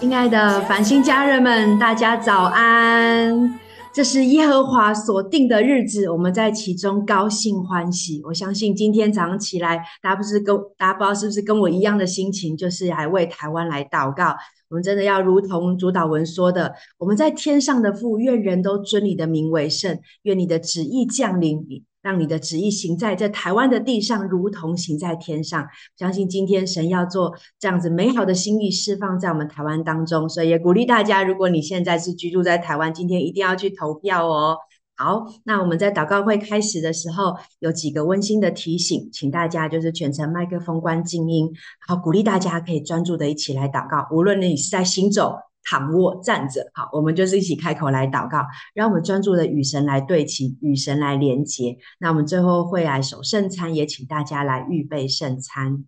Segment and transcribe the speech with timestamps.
[0.00, 3.58] 亲爱的繁星家人们，大家早安！
[3.92, 8.22] 这是耶和华所定的日子，我们在其中高兴欢喜。
[8.24, 14.36] 我相信今天早上起来，大家不是跟大家不知道是不是跟我一样的心情，就是来为台湾来祷告。
[14.68, 21.66] 我们真的要如同主祷文说的，我们在天上的父，愿人都尊你的名为圣，愿你的旨意降临。
[22.08, 25.66] 让你的旨意行在这台湾的地上，如同行在天上。
[25.94, 34.56] 相信今天神要做这样子美好的心意释放在我们台湾当中，所以也鼓励大家，如果你现在是居住在台湾，今天一定要去投票哦。
[34.96, 41.52] 好，那我们在祷告会开始的时候，有几个温馨的提醒，请大家就是全程麦克风关静音，
[41.86, 45.36] 好，鼓励大家可以专注的一起来祷告，无论你是在行走。
[45.64, 51.76] 躺卧站着，好，我们就是一起开口来祷告，让我们专注的与神来对齐，与神来连接。
[51.98, 55.84] 那我们最后会来守圣餐，也请大家来预备圣餐。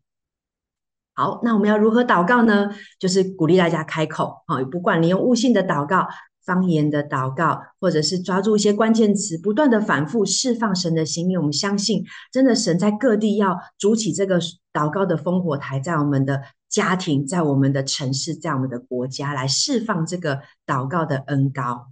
[1.15, 2.71] 好，那我们要如何祷告呢？
[2.99, 6.07] 就是鼓励大家开口，好，不管你用悟性的祷告。
[6.51, 11.37] 方言的祷告，或者是抓住一些关键词，不断的反复释放神的心意。
[11.37, 14.41] 我们相信，真的神在各地要筑起这个
[14.73, 21.87] 祷告的烽火台，在我们的家庭，在我们的城市，在我们的国家，来释放这个祷告的恩膏。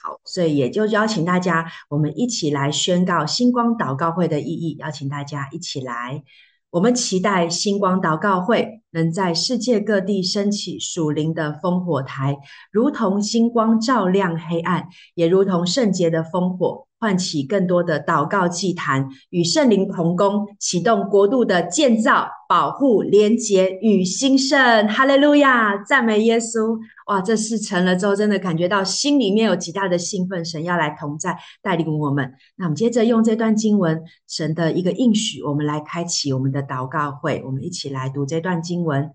[0.00, 4.76] 好，所以也就邀请大家，我们一起来宣告星光祷告会的意义。
[4.78, 6.22] 邀请大家一起来。
[6.70, 12.38] 我们期待星光祷告会能在世界各地升起属灵的烽火台，
[12.70, 16.86] 如同星光照亮黑暗，也如同圣洁的烽火。
[17.00, 24.88] 唤起更多的祷告祭坛，与圣灵同工，启动国度的建造、保护、连结与兴盛。
[24.88, 26.76] 哈利路亚，赞美耶稣！
[27.08, 30.44] 哇，这事成了之后，真的感觉到心里面有极大的兴奋。
[30.44, 32.34] 神要来同在，带领我们。
[32.56, 37.42] 那我们接着用这段经文，神的一个应许，我们来开启我们的祷告会。
[37.46, 39.10] 我们一起来读这段经文。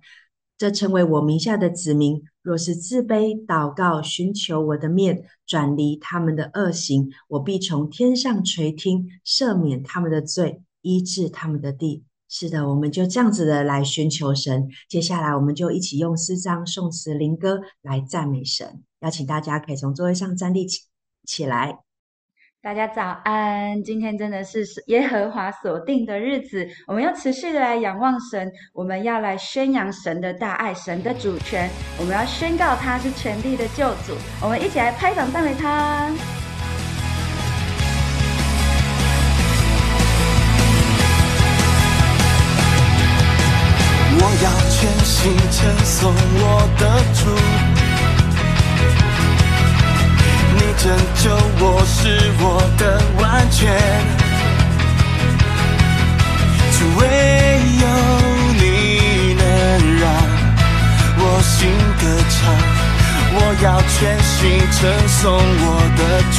[0.58, 12.04] 这称为我名下的子民，若是自卑祷告，寻求我的面，转离他们的恶行，我必从天上垂听，赦免他们的罪，医治他们的地。
[12.36, 14.68] 是的，我们就这样子的来寻求神。
[14.90, 18.82] 接下来，我们就一起用诗章、颂词、灵歌来赞美神。
[19.02, 20.82] 邀请大家可以从座位上站立起
[21.28, 21.78] 起来。
[22.60, 23.84] 大家早安！
[23.84, 31.70] 今天真的是耶和华所定的日子，我们要持续的来仰望神，我们要来宣扬神的大爱、神的主权，
[32.00, 34.18] 我们要宣告他是全地的救主。
[34.42, 36.12] 我们一起来拍掌赞美他。
[45.04, 46.84] 心称颂我的
[47.14, 47.30] 主。
[50.56, 50.84] 你拯
[51.22, 51.24] 救
[51.60, 52.44] 我是我
[52.78, 52.82] 的
[53.22, 53.22] 完
[53.52, 53.62] 全，
[56.72, 57.02] 只唯
[57.82, 57.86] 有
[58.60, 58.64] 你
[59.36, 59.42] 能
[60.00, 60.04] 让
[61.18, 61.52] 我心
[62.00, 62.34] 歌唱。
[63.36, 63.94] 我要全
[64.24, 64.32] 心
[64.72, 66.38] 称颂我的主。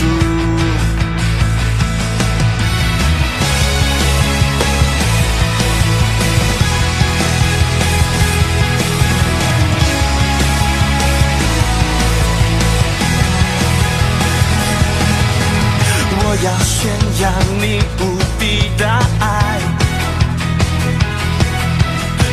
[16.37, 16.91] 我要宣
[17.21, 17.31] 扬
[17.61, 18.03] 你无
[18.41, 18.43] 比
[18.77, 18.85] 的
[19.21, 19.25] 爱，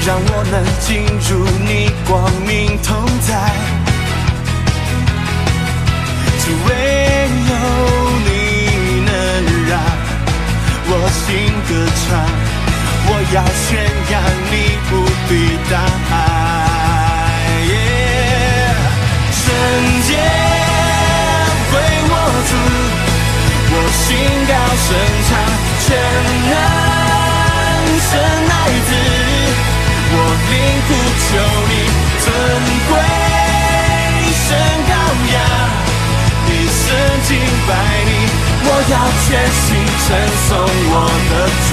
[0.08, 1.70] 让我能进入你
[2.08, 2.10] 光
[2.42, 2.50] 明
[2.82, 3.30] 同在。
[6.40, 6.70] 只唯
[7.48, 7.54] 有
[8.26, 8.30] 你
[9.06, 9.10] 能
[9.70, 9.72] 让
[10.88, 11.30] 我心
[11.70, 11.70] 歌
[12.02, 12.02] 唱。
[13.06, 13.70] 我要宣
[14.10, 14.14] 扬
[14.50, 14.54] 你
[14.90, 14.92] 无
[15.30, 15.32] 比
[15.70, 15.72] 的
[16.10, 16.16] 爱，
[23.92, 24.54] 心高
[24.88, 24.88] 声
[25.28, 25.30] 唱，
[25.86, 25.88] 全
[26.50, 26.54] 能
[28.00, 28.10] 神
[28.50, 28.54] 爱
[28.88, 28.92] 子，
[30.14, 30.16] 我
[30.50, 30.54] 灵
[30.88, 30.90] 呼
[31.22, 31.30] 求
[31.70, 31.74] 你，
[32.24, 32.26] 尊
[32.90, 32.92] 贵
[34.34, 34.48] 神
[34.90, 34.92] 羔
[35.34, 35.36] 羊，
[36.48, 36.84] 一生
[37.28, 37.30] 敬
[37.68, 37.70] 拜
[38.06, 38.10] 你，
[38.64, 38.94] 我要
[39.24, 39.30] 全
[39.62, 39.66] 心
[40.06, 40.10] 称
[40.48, 40.50] 颂
[40.92, 40.94] 我
[41.30, 41.32] 的
[41.68, 41.70] 主。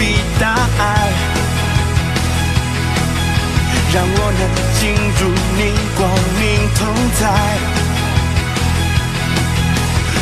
[0.00, 0.82] 比大爱，
[3.92, 4.42] 让我能
[4.80, 4.80] 进
[5.20, 5.20] 入
[5.58, 5.60] 你
[5.94, 6.00] 光
[6.40, 6.42] 明
[6.74, 6.80] 同
[7.20, 7.22] 在。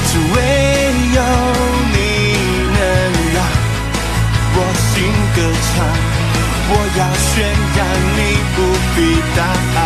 [0.09, 0.37] 只唯
[1.15, 1.19] 有
[1.95, 1.97] 你
[2.75, 2.77] 能
[3.35, 3.39] 让
[4.57, 4.91] 我心
[5.37, 5.71] 歌唱。
[6.71, 7.33] 我要宣
[7.77, 7.79] 扬
[8.17, 8.19] 你
[8.57, 8.59] 不
[8.97, 8.99] 比
[9.37, 9.39] 大
[9.77, 9.81] 爱，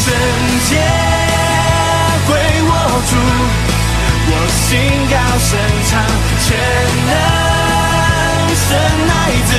[0.00, 0.04] 圣
[0.70, 0.70] 洁
[4.52, 4.78] 心
[5.10, 5.50] 高声
[5.88, 5.90] 长，
[6.44, 6.46] 全
[7.06, 7.10] 能
[8.54, 8.68] 神
[9.08, 9.12] 爱
[9.48, 9.50] 子，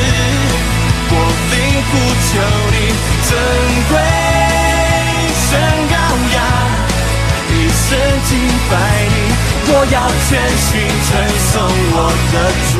[1.10, 1.14] 我
[1.52, 1.54] 定
[1.90, 1.92] 呼
[2.30, 2.32] 求
[2.72, 2.76] 你
[3.28, 3.30] 尊
[3.90, 3.92] 贵
[5.50, 5.50] 神
[5.90, 5.96] 高
[6.36, 6.38] 雅，
[7.50, 7.86] 一生
[8.26, 8.32] 敬
[8.70, 8.74] 拜
[9.10, 9.16] 你，
[9.68, 9.96] 我要
[10.28, 10.72] 全心
[11.08, 11.12] 称
[11.52, 11.54] 颂
[11.94, 11.98] 我
[12.32, 12.36] 的
[12.72, 12.74] 主。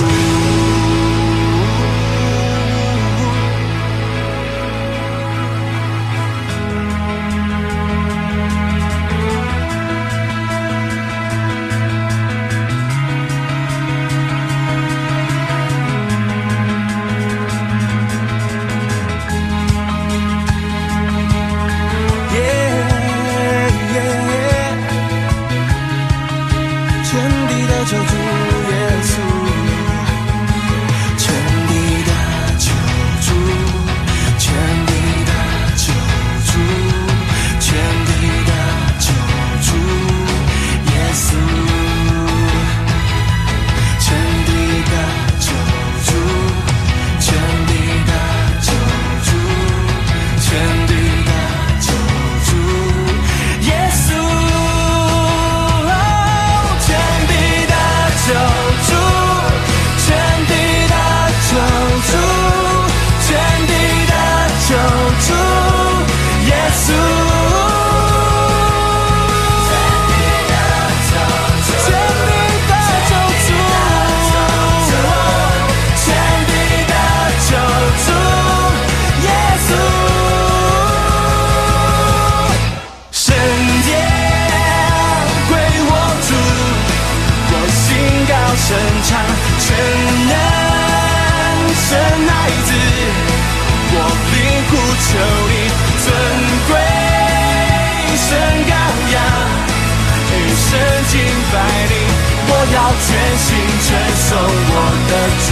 [105.14, 105.48] 的主，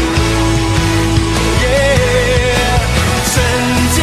[3.31, 3.34] 圣
[3.94, 3.98] 洁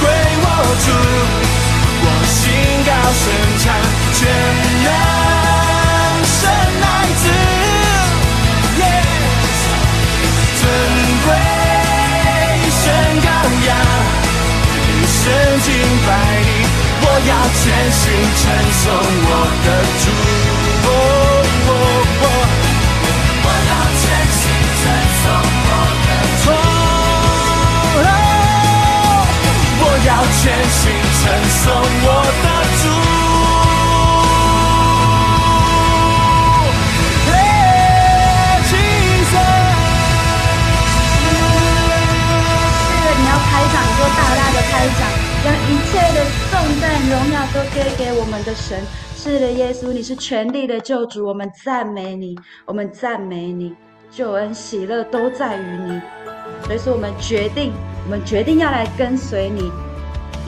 [0.00, 0.02] 归
[0.40, 0.46] 我
[0.84, 0.86] 主，
[2.04, 2.40] 我心
[2.86, 3.22] 高声
[3.60, 3.64] 唱，
[4.14, 4.18] 全
[4.84, 4.88] 能
[6.24, 6.40] 神
[6.80, 6.84] 爱
[7.20, 7.22] 子，
[17.00, 17.62] 我要全
[17.92, 18.02] 心
[18.38, 18.84] 称颂
[19.28, 19.30] 我
[19.64, 19.66] 的
[20.00, 20.04] 主。
[30.48, 32.48] 全心称颂我的
[32.80, 32.88] 主。
[43.14, 45.00] 你要开讲，你就大大的开讲，
[45.44, 46.18] 将一切的
[46.50, 48.80] 重担荣耀都给给我们的神。
[49.18, 52.34] 是的，耶稣，你是全力的救主，我们赞美你，
[52.64, 53.74] 我们赞美你，
[54.10, 56.00] 救恩喜乐都在于你。
[56.64, 57.70] 所以说我们决定，
[58.06, 59.70] 我们决定要来跟随你。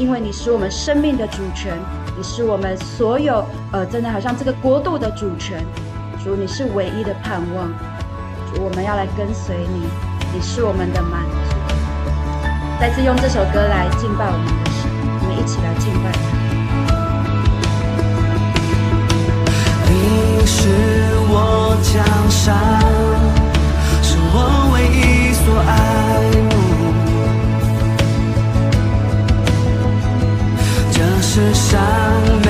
[0.00, 1.79] 因为你是我们生命的主权，
[2.17, 5.62] 你是我们所有呃，真的好像这个国度的主权，
[6.25, 7.70] 主你是唯一的盼望，
[8.58, 9.82] 我们要来跟随你，
[10.32, 11.37] 你是我们的满足。
[12.81, 16.11] 再次用这首歌来敬拜我们的神，我们一起来敬拜。
[19.85, 20.56] 你是
[21.29, 22.56] 我江山，
[24.02, 26.50] 是我唯一所爱
[31.37, 31.52] 慕。
[31.72, 32.50] 这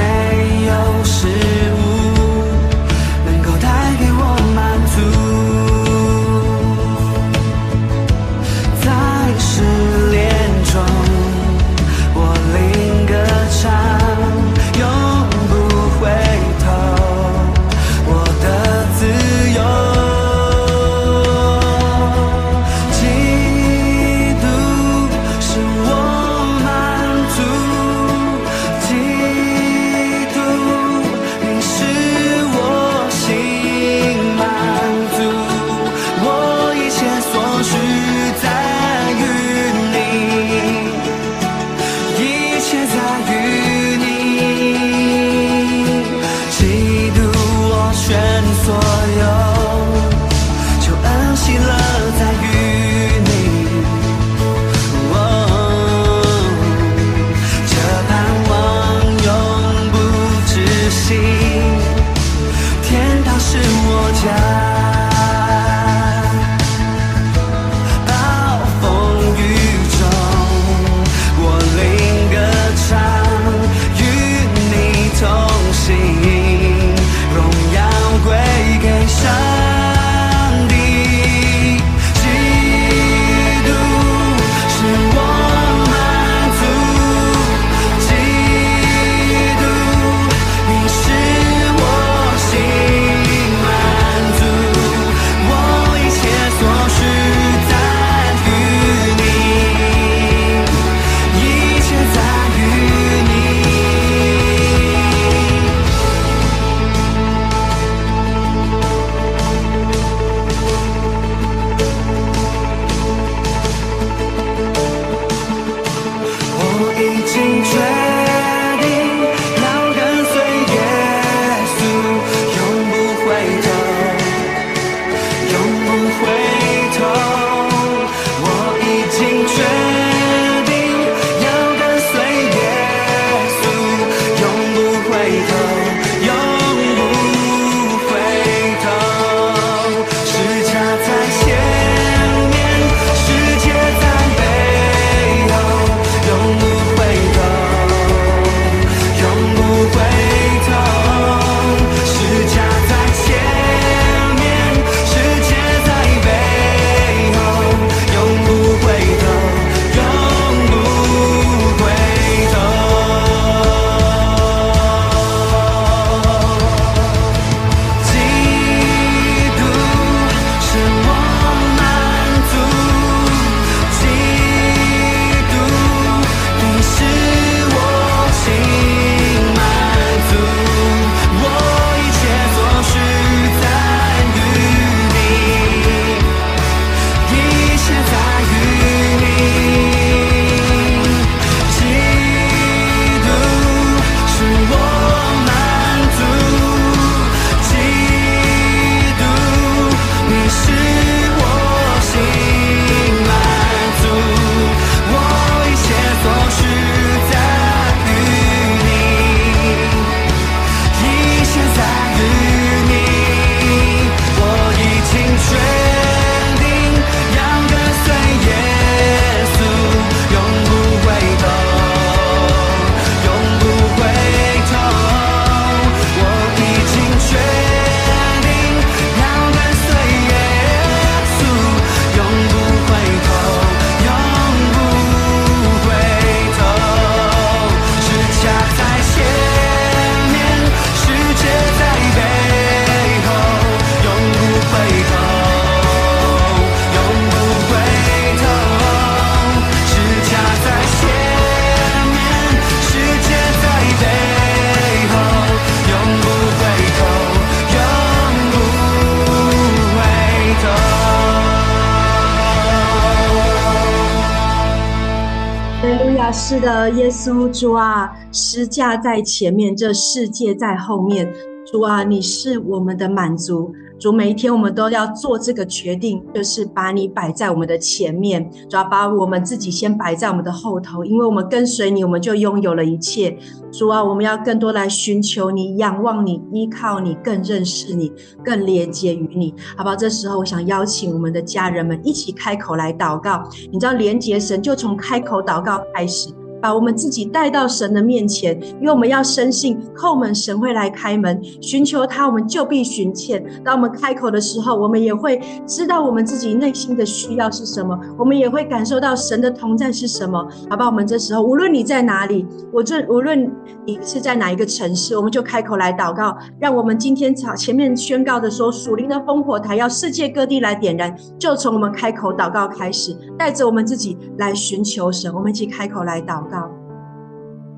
[266.61, 271.33] 的，耶稣主啊，施架在前面，这世界在后面。
[271.71, 273.73] 主啊，你是我们的满足。
[273.99, 283.37] 主，每一天我们都要做这个决定，就是把你摆在我们的前面，主要把我们自己先摆在我们的后头，因为我们跟随你，我们就拥有了一切。
[283.71, 288.11] 主啊，我们要更多来寻求你，仰望你，依靠你，更认识你，
[288.45, 289.95] 更连接于你，好不好？
[289.95, 293.43] 这时候，我想邀请我们的家人们一起开口来祷告。
[293.71, 296.31] 你知道，连接神就从开口祷告开始。
[296.61, 303.45] 把我们自己带到神的面前，因为我们要深信叩门，神会来开门；寻求他，我们就必寻见。
[303.64, 310.47] 当我们开口的时候，我们也会知道我们自己内心的需要是什么，我们也会感受到神的同在是什么。
[310.69, 313.50] 好吧，我们这时候无论你在哪里，我这无论
[313.87, 316.37] 你是在哪一个城市，我们就开口来祷告。
[316.59, 325.33] 让我们今天早前面宣告的说，属灵的烽火台要世界各地来点燃，就从我们开口祷告开始，带着我们自己来寻求神。
[325.33, 326.71] 我们一起开口来祷告。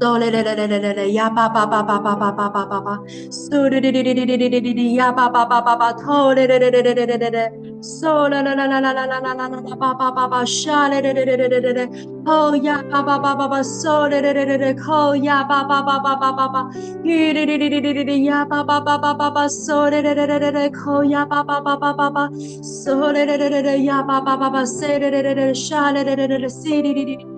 [0.00, 2.98] 嗦嘞嘞嘞嘞嘞嘞嘞呀吧吧吧吧吧吧吧吧吧吧，
[3.30, 11.88] 嗦嘞嘞嘞嘞嘞嘞嘞嘞嘞嘞呀吧吧吧吧吧，嗦嘞嘞嘞嘞嘞嘞嘞嘞嘞，嗦啦啦啦啦啦啦啦啦啦啦啦吧吧吧吧，沙嘞嘞嘞嘞嘞嘞嘞嘞，
[12.26, 16.68] 哦呀吧吧吧吧吧，嗦嘞嘞嘞嘞嘞，哦呀吧吧吧吧吧吧吧，
[17.04, 22.28] 雨嘞嘞嘞嘞嘞嘞嘞呀吧吧吧吧吧吧，嗦嘞嘞嘞嘞嘞嘞，哦呀吧吧吧吧吧吧，
[22.62, 27.31] 嗦嘞嘞嘞嘞嘞呀吧吧吧吧，塞嘞嘞嘞嘞，沙嘞嘞嘞嘞嘞，西哩哩哩。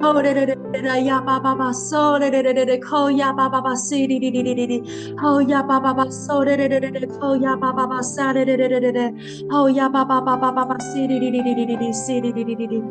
[0.00, 4.82] 哦嘞嘞嘞嘞呀吧吧吧，嗦嘞嘞嘞嘞嘞，扣呀吧吧吧，西哩哩哩哩哩哩，
[5.22, 9.14] 哦呀吧吧吧，嗦嘞嘞嘞嘞嘞，扣呀吧吧吧，沙嘞嘞嘞嘞嘞嘞，
[9.50, 12.82] 哦呀吧吧吧吧吧吧，西哩哩哩哩哩哩哩，西哩哩哩哩哩。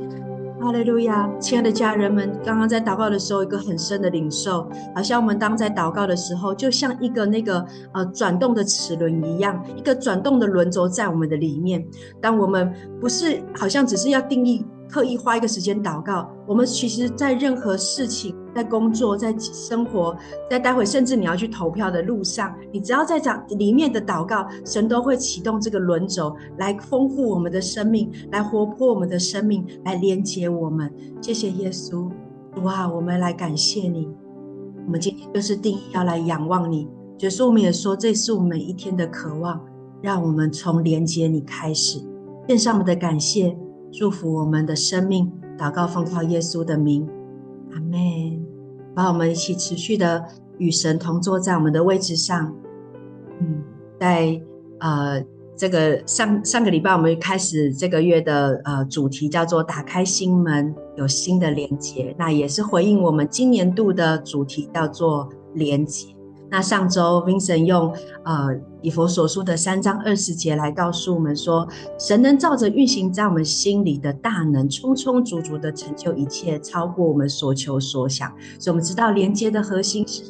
[0.59, 11.85] 哈利路亚，亲爱的家人们，刚刚在祷告的时候，一个很深的领受，好像我们当在祷告的时候，就像一个那个呃转动的齿轮一样，一个转动的轮轴在我们的里面。
[12.19, 14.65] 当我们不是好像只是要定义。
[14.89, 20.15] 刻意花一个时间祷告，我们其实，在任何事情、在工作、在生活、
[20.49, 30.91] 在待会甚至你要去投票的路上，你只要在讲里面的祷告，神都会启动这个轮轴，来丰富我们的生命，来活泼我们的生命，来连接我们。
[31.21, 32.09] 谢谢耶稣，
[32.63, 34.07] 哇，我们来感谢你。
[34.85, 39.61] 我们今天就是定义要来仰望你，就是我们也说，这是我们一天的渴望，
[40.01, 41.99] 让我们从连接你开始，
[42.47, 43.57] 献上我们的感谢。
[43.91, 47.07] 祝福我们的生命，祷告奉靠耶稣的名，
[47.73, 48.45] 阿门。
[48.93, 50.25] 把我们一起持续的
[50.57, 52.55] 与神同坐在我们的位置上。
[53.39, 53.61] 嗯，
[53.99, 54.41] 在
[54.79, 55.23] 呃
[55.55, 62.15] 这个上上个礼拜，我们开始这个月的呃主题叫做打开心门，有新的连接。
[62.17, 66.07] 那也是回应我们今年度的主题叫做连接。
[66.49, 68.47] 那上周 Vincent 用呃
[68.81, 71.67] 以佛所书的三章二十节来告诉我们说，
[71.99, 78.29] 神能照着运行在我们心里的大能，充充足足的成就一切，超过我们所求所想。
[78.59, 80.23] 所以，我们知道连接的核心是，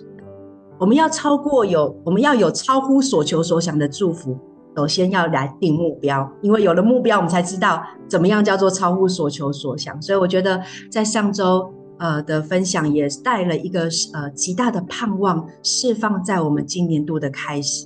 [0.80, 4.36] 我们要超过有，我们要有超乎所求所想的祝福。
[4.76, 10.02] 首先要来定目标，因为有了目标，我们才知道怎么样叫做超乎所求所想。
[10.02, 11.72] 所以，我觉得在上周。
[12.00, 17.86] 呃的分享也带了一个呃极大的盼望，释放在我们今年度的开始。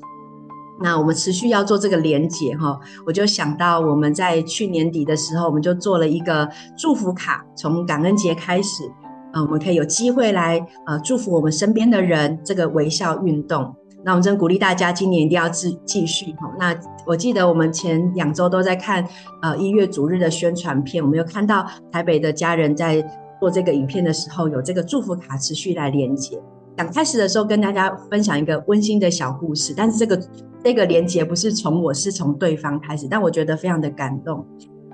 [0.84, 8.91] 那我们持续要做这个连结哈，我就想到我们在去年底的时候，我们就做了一个祝福卡，从感恩节开始，
[9.32, 13.75] 呃，我们可以有机会来呃祝福我们身边的人，这个微笑运动。
[14.03, 16.51] 那我们真鼓励大家今年一定要继继续哈。
[16.58, 16.75] 那
[17.06, 19.08] 我记得我们前两周都在看
[19.44, 23.06] 呃一月主日的宣传片，我们有看到台北的家人在。
[23.42, 26.40] 做这个影片的时候，有这个祝福卡持续来连接。
[26.78, 30.22] 想开始的时候跟大家分享一个温馨的小故事，但是这个
[30.64, 34.46] 这个连接不是从我，是从对方开始，但我觉得非常的感动。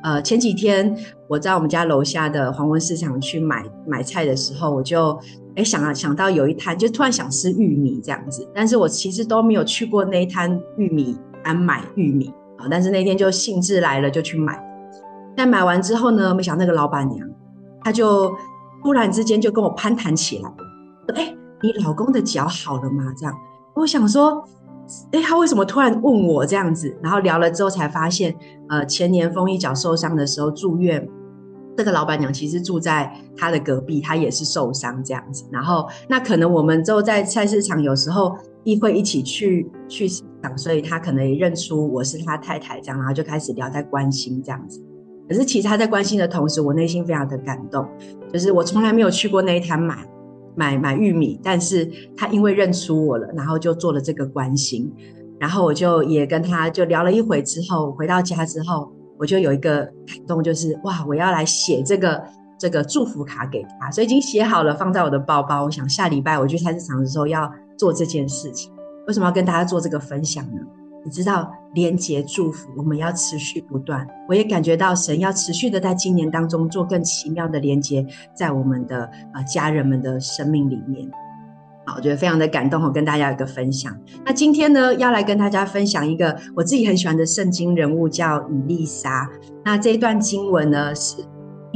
[0.01, 0.95] 呃，前几天
[1.27, 5.19] 我在我们家楼下的黄昏市场去买买菜的时候，我就
[5.55, 14.57] 哎想啊想到有一摊，就突然想吃玉米这样子，但是我其实都没有去过那一摊玉米摊买玉米啊，但是那天就兴致来了就去买。
[15.35, 17.27] 但买完之后呢，没想到那个老板娘。
[17.87, 18.35] 他就
[18.83, 20.55] 突然之间就跟我攀谈起来了，
[21.15, 23.13] 哎、你老公的脚好了吗？
[23.15, 23.33] 这样，
[23.75, 24.43] 我想说，
[25.13, 26.93] 哎、他为什么突然问我这样子？
[27.01, 28.35] 然后聊了之后才发现，
[28.67, 31.07] 呃，前年风一脚受伤的时候住院，
[31.77, 35.45] 这个老板娘其实住在他的隔壁，他也是受伤这样子。
[35.49, 44.83] 然后那可能我们就在菜市场有时候一会一起去去市场，所以他可能也认出我是他太太这样，然后就开始聊，在关心这样子。
[45.27, 47.85] 可是其实他在关心的同时，我内心非常的感动。
[48.31, 49.97] 就是我从来没有去过那一摊买
[50.55, 54.91] 买买玉米，但是他因为认出我了，然后就做了这个关心。
[55.39, 62.23] 然后我就也跟他就聊了一会之后，回到家之后，我就有一个感动，就是哇，我要来写这个
[62.57, 65.63] 这个祝福卡给他，所以已经写好了，放在我的包包。
[65.65, 68.73] 我想下礼拜我去菜市场的时候要做这件事情。
[69.07, 70.61] 为什么要跟大家做这个分享呢？
[71.05, 74.05] 你知道，连结祝福，我们要持续不断。
[74.27, 81.09] 我也感觉到神要持续的在今年当中做更奇妙的连结，在我们的呃家人们的生命里面。
[81.85, 83.97] 好，我觉得非常的感动，我跟大家有一个分享。
[84.25, 89.29] 那今天呢，要来跟大家分享一个我自己很喜欢的圣经人物，叫以利沙。
[89.63, 91.23] 那这一段经文呢，是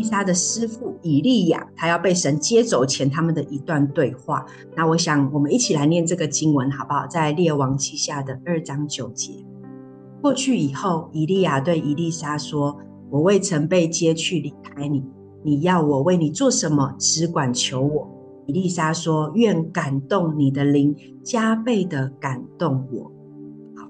[0.01, 4.43] 以利沙的师傅以利亚，他要被神接走前，他们的一段对话。
[4.75, 7.05] 那我想，我们一起来念这个经文，好不好？
[7.05, 9.31] 在列王记下的二章九节。
[10.19, 12.75] 过去以后，以利亚对伊丽莎说
[13.11, 15.03] ：“我未曾被接去离开你，
[15.43, 16.95] 你要我为你做什么？
[16.97, 18.09] 只管求我。”
[18.47, 23.03] 伊丽莎说：“愿感动你的灵加倍的感动我。”
[23.77, 23.87] 好，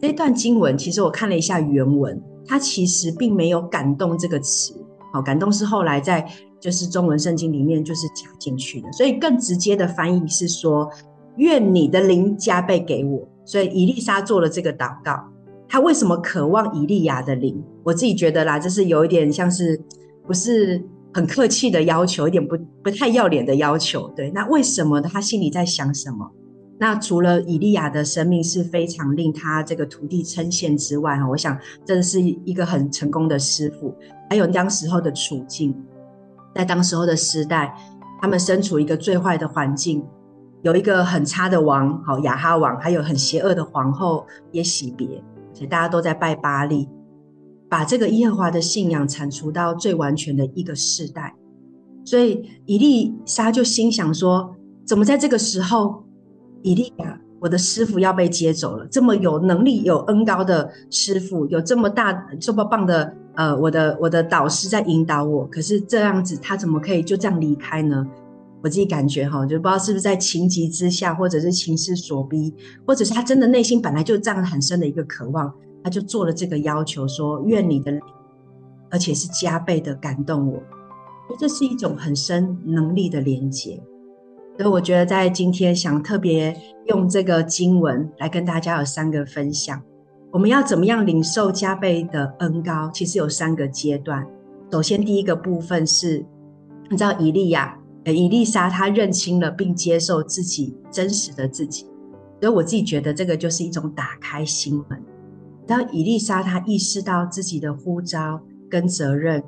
[0.00, 4.83] 这段经文其实我看了一下原文，它其实并没有“感动”这个词。
[5.14, 6.26] 好，感动是后来在
[6.58, 10.90] 就是中文圣经里面就是加进去的，所以更直接的翻译是说
[11.38, 15.18] ：“愿你的灵加倍给我。”所以伊丽莎做了这个祷告。
[15.68, 17.62] 他为什么渴望以利亚的灵？
[17.84, 19.80] 我自己觉得啦，这是有一点像是
[20.26, 20.84] 不是？
[21.16, 24.08] 很客气的要求，一点不不太要脸的要求。
[24.16, 26.28] 对，那为什么他心里在想什么？
[26.78, 33.94] 那除了以利亚的生命是非常令他这个徒弟称羡之外，哈，我想这是一个很成功的师傅。
[34.28, 35.74] 还有当时候的处境，
[36.54, 37.76] 在当时候的时代，
[38.20, 40.04] 他们身处一个最坏的环境，
[40.62, 46.88] 有一个很差的王，好亚哈王，还有很邪恶的皇后耶洗别，而且大家都在拜巴力。
[47.66, 51.34] 把这个耶和华的信仰铲除到最完全的一个世代，
[52.04, 56.03] 所以以利沙就心想说：怎么在这个时候，
[56.64, 58.86] 以利亚我的师傅要被接走了？
[58.90, 68.06] 这么有能力、有恩高的师傅，有这么大、这么棒的呃，我的我的导师在引导我，可是这样子他怎么可以就这样离开呢？
[68.62, 72.54] 我自己感觉哈，就不知道是不是在情急之下，或者是情势所逼，
[72.86, 75.52] 或者是他真的内心本来就这样很深的一个渴望。
[75.82, 77.92] 他就做了这个要求，说：“愿你的，
[78.88, 80.62] 而且是加倍的感动我。”
[81.38, 83.78] 这是一种很深能力的连接。
[84.56, 89.82] 所以我觉得在今天想特别用这个经文来跟大家有三个分享。
[90.30, 92.90] 我们要怎么样领受加倍的恩膏？
[92.92, 94.26] 其实有三个阶段。
[94.70, 96.24] 首先，第一个部分是，
[96.88, 101.84] 你知道以利亚、以利沙，他认清了并接受自己真实的自己。
[102.40, 105.02] 所以我自己觉得这个就是一种打开心门。
[105.66, 109.42] 当以利沙他意识到自己的呼召跟责任，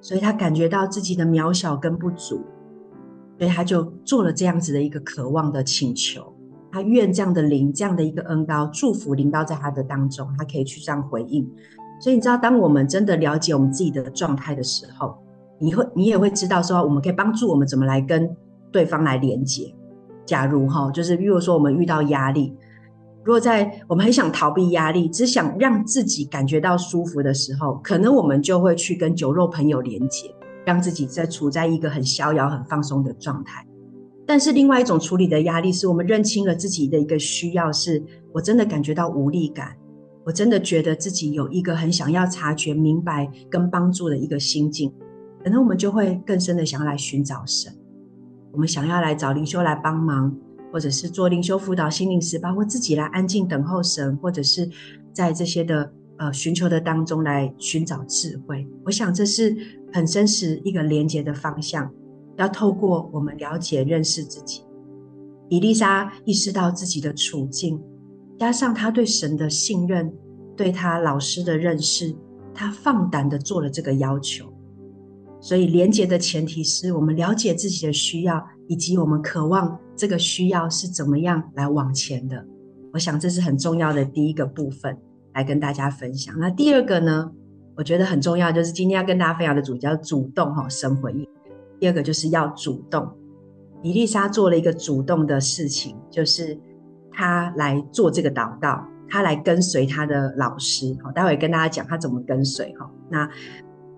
[0.00, 2.42] 所以他感觉到自己的渺小跟不足，
[3.38, 6.32] 所以他就做了这样子的一个渴望的请求。
[6.70, 11.46] 他愿这样的灵，这样的一个恩膏祝福临到在他的当中，他可以去这样回应。
[12.00, 15.14] 所以你知道，当我们真的了解我们自己的状态的时候，
[15.60, 18.34] 你会你也会知道说，我们可以帮助我们怎么来跟
[18.70, 19.74] 对方来连接。
[20.24, 22.54] 假如哈，就是比如说我们遇到压力。
[23.24, 33.66] 如果在我们很想逃避压力，只想让自己感觉到舒服的时候，可能我们就会去跟酒肉朋友连接，让自己在处在一个很逍遥、很放松的状态。
[34.26, 39.76] 但是另外一种处理的压力，是我们认清了自己的一个需要，是我真的感觉到无力感，
[40.24, 44.92] 我真的觉得自己有一个很想要察觉、明白跟帮助的一个心境，
[45.42, 47.72] 可能我们就会更深的想要来寻找神，
[48.52, 50.34] 我们想要来找灵修来帮忙。
[50.72, 54.66] 或者是做灵修辅导、心灵师，包括自己来安静等候神，或者是
[55.12, 58.66] 在这些的呃寻求的当中来寻找智慧。
[58.84, 59.56] 我想这是
[59.92, 61.90] 很真实一个连接的方向，
[62.36, 64.62] 要透过我们了解认识自己。
[65.48, 67.80] 伊丽莎意识到自己的处境，
[68.38, 70.12] 加上他对神的信任，
[70.56, 72.14] 对他老师的认识，
[72.54, 74.52] 他放胆的做了这个要求。
[75.40, 82.46] 所以连接的前提是我们了解自己的需要，以及我们渴望这个需要是怎么样来往前的。
[82.92, 84.96] 我想这是很重要的第一个部分，
[85.34, 86.34] 来跟大家分享。
[86.38, 87.30] 那第二个呢，
[87.76, 91.26] 我觉得很重要，就是今天要跟大家分享的主题叫主动哈，神回应。
[91.78, 93.10] 第二个就是要主动。
[93.82, 96.56] 以利莎做了一个主动的事情，就是
[97.10, 100.96] 她来做这个祷告，她来跟随她的老师。
[101.02, 102.88] 好，待会跟大家讲她怎么跟随哈。
[103.10, 103.28] 那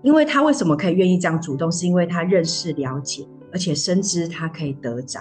[0.03, 5.20] 因为她为什么可以愿意这样主动，是因为她认识、了解，而且深知她可以得着。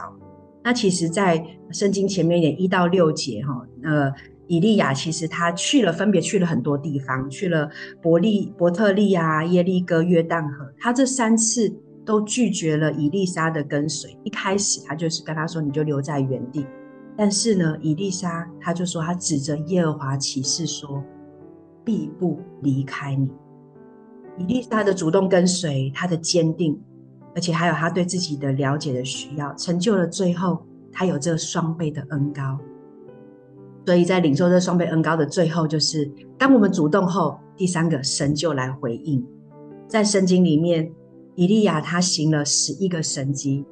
[0.63, 4.09] 那其实，在圣经前面一点一到六节哈，呃，
[4.47, 7.69] 以利亚其实他去了，分别去了很多地方，去了
[8.01, 11.73] 伯利、伯特利啊、耶利哥、约旦河，他这三次
[12.05, 14.15] 都拒绝了以利沙的跟随。
[14.23, 16.65] 一开始他就是跟他说：“你就留在原地。”
[17.15, 21.03] 但是呢，以利沙他就说：“他指着耶和华起誓说，
[21.85, 23.29] 必不离开你。”
[24.37, 26.77] 以利沙的主动跟随，他的坚定，
[27.35, 32.59] 而且还有他对自己的了解的需要，成就了最后他有这双倍的恩膏。
[33.85, 39.25] 所以在领受这双倍恩膏的最后，就是当我们主动后，第三个神就来回应。
[39.87, 40.91] 在圣经里面，
[41.35, 43.65] 以利亚他行了十一个神迹，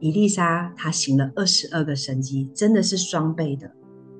[0.00, 3.70] 以利沙他行了二十二个神迹，真的是双倍的。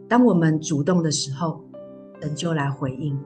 [0.09, 1.63] 当我们主动的时候，
[2.21, 3.19] 神就来回应。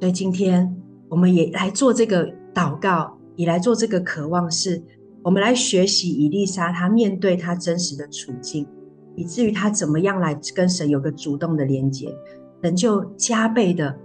[0.00, 0.76] 所以今天
[1.08, 4.82] 我们也来做这个祷告，也来做这个渴望，是
[5.22, 8.66] 我们来学习以利沙他面对他真实的处境。
[9.16, 12.12] 以至于他怎么样来跟神有个主动的连接，
[12.62, 13.96] 神就加倍的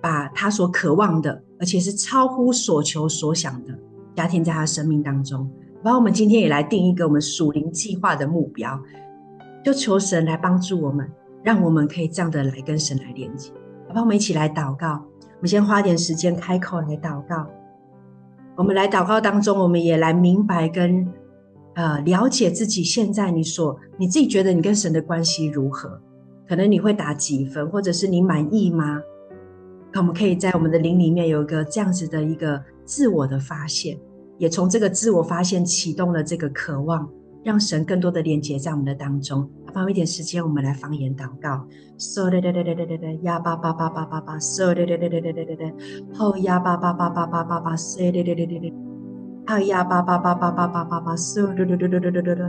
[0.00, 3.72] 把他所渴望的，而且是超乎所求所想的，
[4.14, 5.48] 加添在他生命当中。
[5.82, 8.80] 然后我们今天也来定一个我们属灵计划的目标，
[9.64, 11.08] 就求神来帮助我们，
[11.42, 13.52] 让我们可以这样的来跟神来连接。
[13.86, 15.04] 好吧，我们一起来祷告。
[15.20, 17.46] 我们先花点时间开口来祷告。
[18.56, 21.06] 我们来祷告当中，我们也来明白跟。
[21.76, 26.00] 呃，了解自己现在你所你自己觉得你跟神的关系如何？
[26.48, 28.98] 可能你会打几分，或者是你满意吗？
[29.92, 33.98] 可我们可以在我们的灵里面有一个这样子的一个自我的发现，
[34.38, 37.08] 也从这个自我发现启动了这个渴望，
[37.44, 39.46] 让神更多的连接在我们的当中。
[39.74, 41.66] 花一点时间，我们来方言祷告。
[41.98, 45.72] So 的的的的的的的呀吧吧吧吧吧吧，So 的的的的的的的的，
[46.14, 48.72] 后呀吧吧吧吧吧吧吧，So 的的的的
[49.46, 49.52] 的。
[49.52, 52.42] 好呀，叭叭叭叭叭叭叭叭，嗖嘟嘟嘟嘟嘟嘟嘟嘟。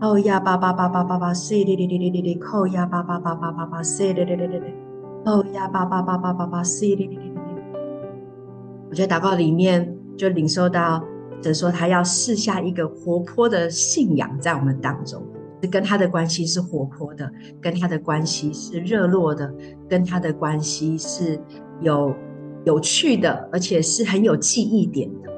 [0.00, 2.42] 好呀，叭叭叭叭叭叭，嗖哩哩哩哩哩哩。
[2.42, 4.74] 好呀，叭叭叭叭叭叭，嗖哩哩哩哩哩。
[5.24, 7.32] 好呀，叭叭叭叭叭叭，嗖哩哩哩哩哩。
[8.90, 11.04] 我在祷告里面就领受到，
[11.40, 15.22] 神说他要试下一个活泼的信仰在我们当中，
[15.70, 19.48] 跟他的关系是活泼的，跟他的关系是热络的，
[19.88, 21.40] 跟他的关系是
[21.80, 22.12] 有
[22.64, 25.30] 有趣的，而且是很有记忆点的。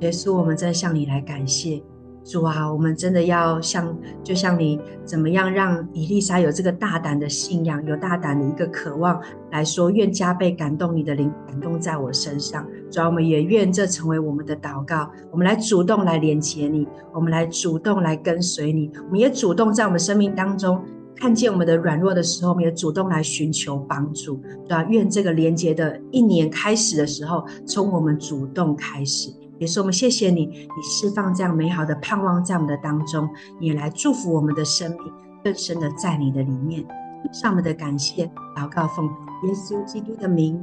[0.00, 1.82] 耶稣，我们真的向你来感谢
[2.24, 2.72] 主啊！
[2.72, 12.66] 我们真的要像，就像你怎么样让以丽莎有这个大胆的信仰，有大胆的一个渴望来说，愿加倍感动你的灵，感动在我身上。
[12.90, 15.10] 主啊，我们也愿这成为我们的祷告。
[15.30, 18.90] 我们来主动来连接你，我们来主动来跟随你。
[19.04, 20.82] 我们也主动在我们生命当中
[21.14, 24.40] 看见我们的软弱的时候，我们也主动来寻求帮助。
[24.66, 29.30] 主啊，愿这个连接的一年开始的时候，从我们主动开始。
[29.58, 33.28] 也是我们谢谢你，你释放这样美好的盼望在我们的当中，
[33.60, 35.12] 你也来祝福我们的生命
[35.44, 36.84] 更深的在你的里面。
[37.32, 39.06] 上我们的感谢祷告奉
[39.44, 40.62] 耶稣基督的名，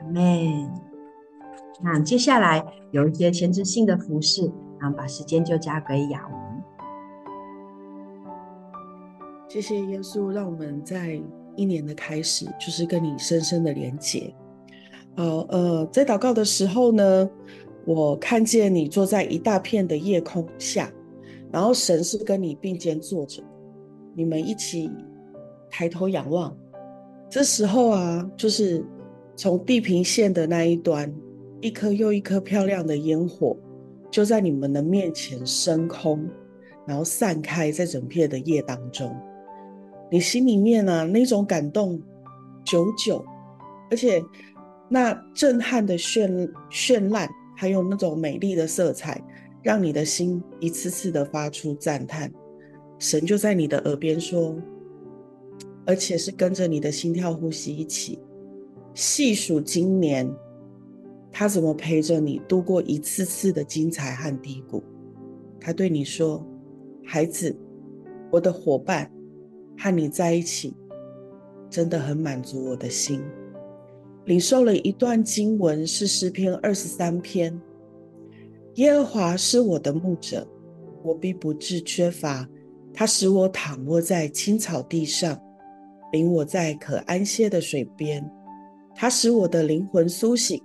[0.00, 0.70] 阿门。
[1.80, 6.36] 那接下来有一些前置性的服事，然后把时间就交给雅文。
[9.48, 11.20] 谢谢耶稣，让我们在
[11.56, 14.34] 一年的开始就是跟你深深的连结。
[15.14, 17.28] 好，呃，在祷告的时候呢，
[17.84, 20.92] 我看见你坐在一大片的夜空下，
[21.50, 23.42] 然后神是跟你并肩坐着，
[24.14, 24.90] 你们一起
[25.68, 26.56] 抬头仰望。
[27.28, 28.84] 这时候啊，就是
[29.34, 31.12] 从地平线的那一端，
[31.60, 33.56] 一颗又一颗漂亮的烟火
[34.10, 36.28] 就在你们的面前升空，
[36.86, 39.12] 然后散开在整片的夜当中。
[40.10, 42.00] 你心里面啊，那种感动
[42.64, 43.24] 久久，
[43.90, 44.22] 而且
[44.88, 47.28] 那震撼的绚绚烂。
[47.54, 49.22] 还有那种美丽的色彩，
[49.62, 52.32] 让你的心一次次的发出赞叹。
[52.98, 54.56] 神就在你的耳边说，
[55.84, 58.18] 而且是跟着你的心跳呼吸一起
[58.94, 60.32] 细数今年，
[61.30, 64.82] 他怎么陪着你度过一次次的精彩和低谷。
[65.60, 66.44] 他对你说
[67.04, 67.56] ：“孩子，
[68.30, 69.10] 我的伙伴，
[69.76, 70.74] 和你在一起，
[71.70, 73.20] 真的很满足我的心。”
[74.24, 77.60] 领受了一段经文，是诗篇二十三篇。
[78.74, 80.46] 耶和华是我的牧者，
[81.02, 82.48] 我必不致缺乏。
[82.94, 85.36] 他使我躺卧在青草地上，
[86.12, 88.24] 领我在可安歇的水边。
[88.94, 90.62] 他使我的灵魂苏醒，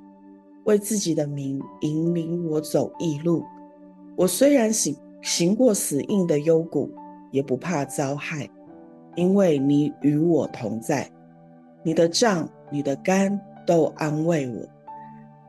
[0.65, 3.43] 为自己的名引领我走义路。
[4.15, 6.91] 我虽然行行过死荫的幽谷，
[7.31, 8.47] 也不怕遭害，
[9.15, 11.09] 因为你与我同在。
[11.83, 12.47] 你的杖。
[12.69, 14.67] 你的竿都安慰我，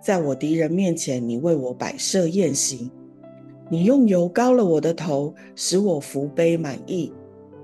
[0.02, 2.90] 在我敌人面前，你为我摆设宴席。
[3.70, 7.12] 你用油膏了我的头，使我福杯满溢。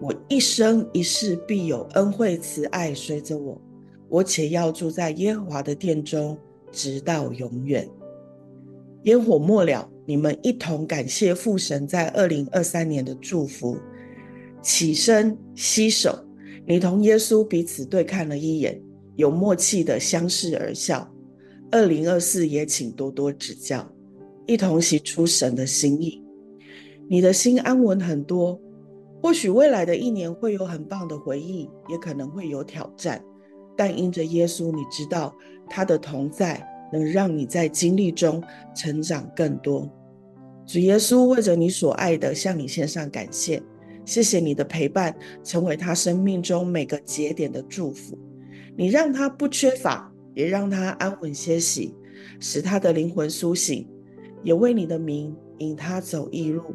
[0.00, 3.60] 我一生一世必有恩惠慈爱随着我，
[4.08, 6.38] 我且要住在耶和华的殿中，
[6.70, 7.88] 直到永远。
[9.04, 13.76] 烟火没了，你们一同感谢父神在二零二三年的祝福。
[14.62, 16.18] 起身洗手，
[16.66, 18.80] 你同耶稣彼此对看了一眼。
[19.16, 21.08] 有默契的相视而笑，
[21.70, 23.88] 二零二四也请多多指教，
[24.46, 26.22] 一同行出神的心意。
[27.08, 28.60] 你的心安稳很多。
[29.22, 33.24] 或许未来的一年会有很棒的回忆，也可能会有挑战，
[33.74, 35.34] 但因着耶稣，你知道
[35.66, 38.42] 他的同在能让你在经历中
[38.76, 39.90] 成长更多。
[40.66, 43.62] 主耶稣为着你所爱的向你献上感谢，
[44.04, 48.18] 谢谢你的陪伴，成为他生命中每个节点的祝福。
[48.76, 51.94] 你让他不缺乏，也让他安稳歇息，
[52.40, 53.88] 使他的灵魂苏醒，
[54.42, 56.74] 也为你的名引他走义路。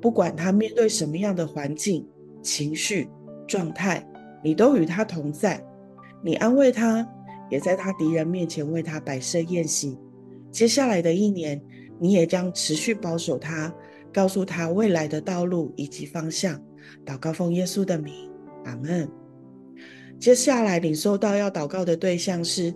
[0.00, 2.06] 不管他面对什么样的环境、
[2.42, 3.08] 情绪、
[3.46, 4.06] 状态，
[4.42, 5.62] 你都与他同在。
[6.22, 7.06] 你安慰他，
[7.50, 9.98] 也在他敌人面前为他摆设宴席。
[10.50, 11.60] 接下来的一年，
[11.98, 13.74] 你也将持续保守他，
[14.12, 16.58] 告诉他未来的道路以及方向。
[17.04, 18.30] 祷告奉耶稣的名，
[18.64, 19.06] 阿门。
[20.20, 22.74] 接下来领受到要祷告的对象是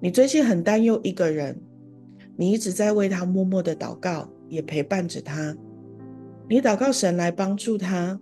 [0.00, 1.56] 你最近很担忧一个人，
[2.36, 5.56] 你一直在为他默默的祷告，也陪伴着他。
[6.48, 8.20] 你祷告神来帮助他，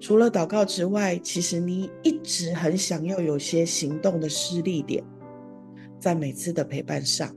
[0.00, 5.04] 除了祷告之外，其实你一直很想要有些行动的施力点，
[6.00, 7.36] 在每次的陪伴上，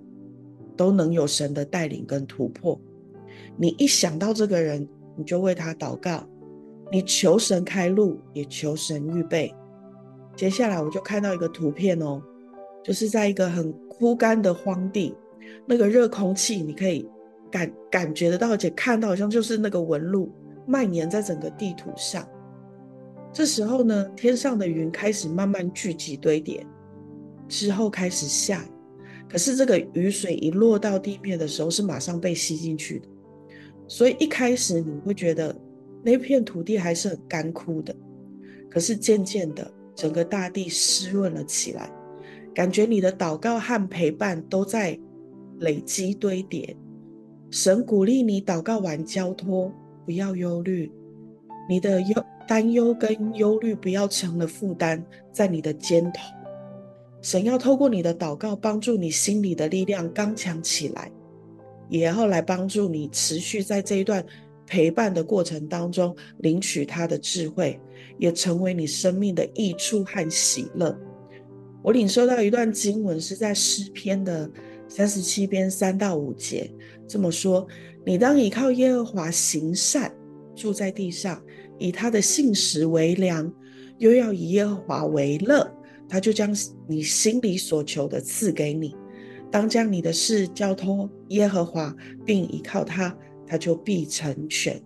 [0.77, 2.79] 都能有神的带领跟突破。
[3.57, 6.25] 你一想到这个人，你就为他祷告，
[6.93, 9.53] 你求神开路，也求神预备。
[10.39, 12.23] 接下来我就看到一个图片哦，
[12.81, 15.13] 就是在一个很枯干的荒地，
[15.65, 17.05] 那个热空气，你可以。
[17.51, 20.31] 感感觉得到，而且看到好像就是那个纹路
[20.65, 22.25] 蔓延在整个地图上。
[23.33, 26.65] 这时候呢，天上的云开始慢慢聚集堆叠，
[27.49, 28.63] 之后开始下。
[29.27, 33.07] 可是这个雨水一落到地面的时候，是马上被吸进去的。
[33.89, 35.53] 所以一开始你会觉得
[36.01, 37.93] 那片土地还是很干枯的，
[38.69, 39.69] 可是渐渐的，
[39.99, 41.91] 整个大地湿润了起来，
[42.55, 44.97] 感觉你的祷告和陪伴都在
[45.59, 46.73] 累积堆叠。
[47.51, 49.69] 神鼓励你祷告完交托，
[50.05, 50.89] 不要忧虑，
[51.67, 56.21] 你的忧担忧跟忧虑不要成了负担在你的肩头。
[57.21, 61.11] 神要透过你的祷告帮助你心里的力量刚强起来，
[61.89, 64.25] 也要来帮助你持续在这一段
[64.69, 67.79] 陪伴的过程当中领取他的智慧，
[68.19, 70.95] 也成为你生命的益处和喜乐。
[71.81, 74.49] 我领受到一段经文是在诗篇的。
[74.91, 76.67] 三十七篇三到五节
[77.07, 77.67] 这么说：
[78.03, 80.11] 你当倚靠耶和华行善，
[80.55, 81.39] 住在地上，
[81.77, 83.53] 以他的信实为粮，
[83.99, 85.71] 又要以耶和华为乐，
[86.07, 86.51] 他就将
[86.87, 88.95] 你心里所求的赐给你。
[89.51, 93.15] 当将你的事交托耶和华，并倚靠他，
[93.49, 94.81] 他就必成全。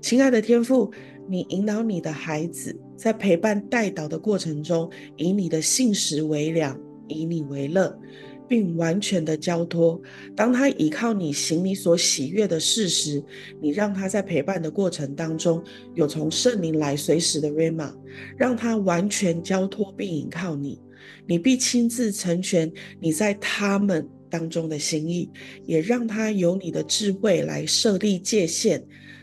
[0.00, 0.92] 亲爱的天父，
[1.28, 7.98] 你引导你的孩子在陪伴带导的过程中，以你的信实为粮，以你为乐。
[8.46, 9.98] 并完全的交托。
[10.36, 13.24] 当他倚靠你行你所喜悦的事时，
[13.60, 17.90] 你让他在陪伴的过程当中有从圣灵来随时的 Rhema，
[18.36, 20.78] 让他完全交托并倚靠你。
[21.26, 25.30] 你必亲自成全你在他们当中的心意，
[25.64, 28.82] 也让他有你的智慧来设立界限，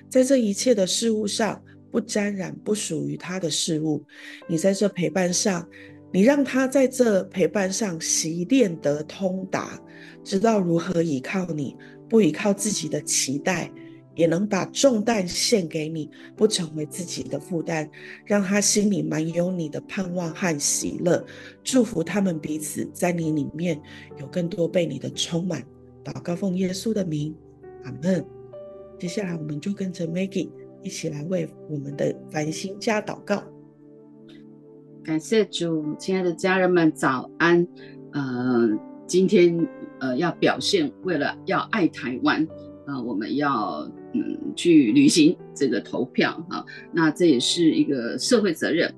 [0.09, 4.01] 在这一切的事物上不沾染不属于他的事物。
[4.47, 5.67] 你在这陪伴上。
[6.13, 9.81] 你让他在这陪伴上习练得通达，
[10.25, 11.73] 知道如何依靠你，
[12.09, 13.71] 不依靠自己的期待，
[14.15, 17.89] 也能把重担献给你，不成为自己的负担，
[18.25, 21.25] 让他心里满有你的盼望和喜乐。
[21.63, 23.81] 祝福他们彼此在你里面
[24.19, 25.63] 有更多被你的充满。
[26.03, 27.35] 祷告奉耶稣的名，
[27.83, 28.25] 阿门。
[28.99, 30.49] 接下来我们就跟着 Maggie
[30.83, 33.43] 一起来为我们的繁星家祷告。
[35.03, 37.67] 感谢主，亲爱的家人们，早安。
[38.13, 38.69] 呃，
[39.07, 39.67] 今天
[39.99, 42.47] 呃要表现，为了要爱台湾，
[42.85, 46.65] 呃，我们要嗯去履行这个投票哈、啊。
[46.93, 48.93] 那这也是一个社会责任。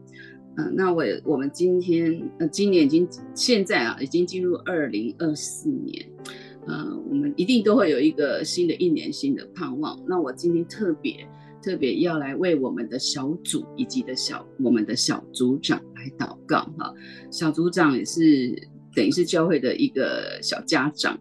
[0.57, 6.05] 嗯、那我我们今天呃今年已经现在啊已经进入二零二四年，
[6.67, 9.99] 呃，我们一定都会有一个新的一年新的盼望。
[10.07, 11.27] 那我今天特别。
[11.65, 16.93] 特别要来为我们的小组以及的小我们的小组长来祷告哈，
[17.31, 18.53] 小组长也是
[18.93, 21.17] 等于是教会的一个小家长。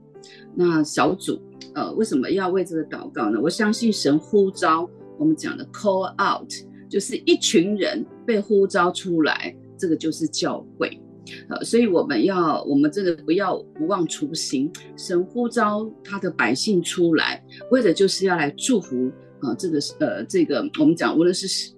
[0.57, 1.41] 那小组
[1.75, 3.41] 呃为什么要为这个祷告呢？
[3.41, 6.51] 我相信神呼召我们讲的 call out
[6.89, 11.01] 就是一群人被呼召出来，这个就是教会。
[11.49, 19.11] 呃，所以我们要我们真的不要不忘初心，神呼召他的百姓出来，为的就是要来祝福。
[19.41, 21.73] 啊，这个是呃，这个我们讲，无论是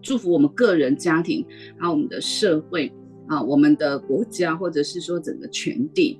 [0.00, 1.44] 祝福我们个人、家庭，
[1.78, 2.90] 还有我们的社会
[3.28, 6.18] 啊，我们的国家，或者是说整个全地，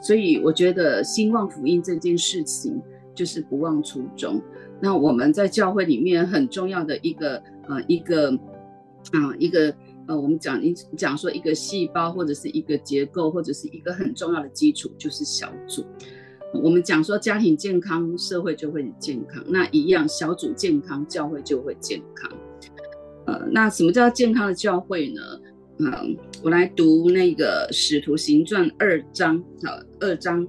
[0.00, 2.80] 所以我觉得兴旺福音这件事情，
[3.14, 4.40] 就是不忘初衷。
[4.80, 8.30] 那我们在教会里面很重要的一个呃一个
[9.12, 9.74] 啊、一个
[10.06, 15.84] 呃我们讲你讲说一个细胞或者是一个结构或者是一个很重要的基础就是小组。
[16.62, 19.42] 我们讲说家庭健康，社会就会健康。
[19.48, 22.30] 那一样，小组健康，教会就会健康。
[23.26, 25.20] 呃，那什么叫健康的教会呢？
[25.78, 30.46] 嗯、我来读那个《使徒行传》二章，好，二章，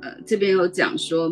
[0.00, 1.30] 呃，这边有讲说，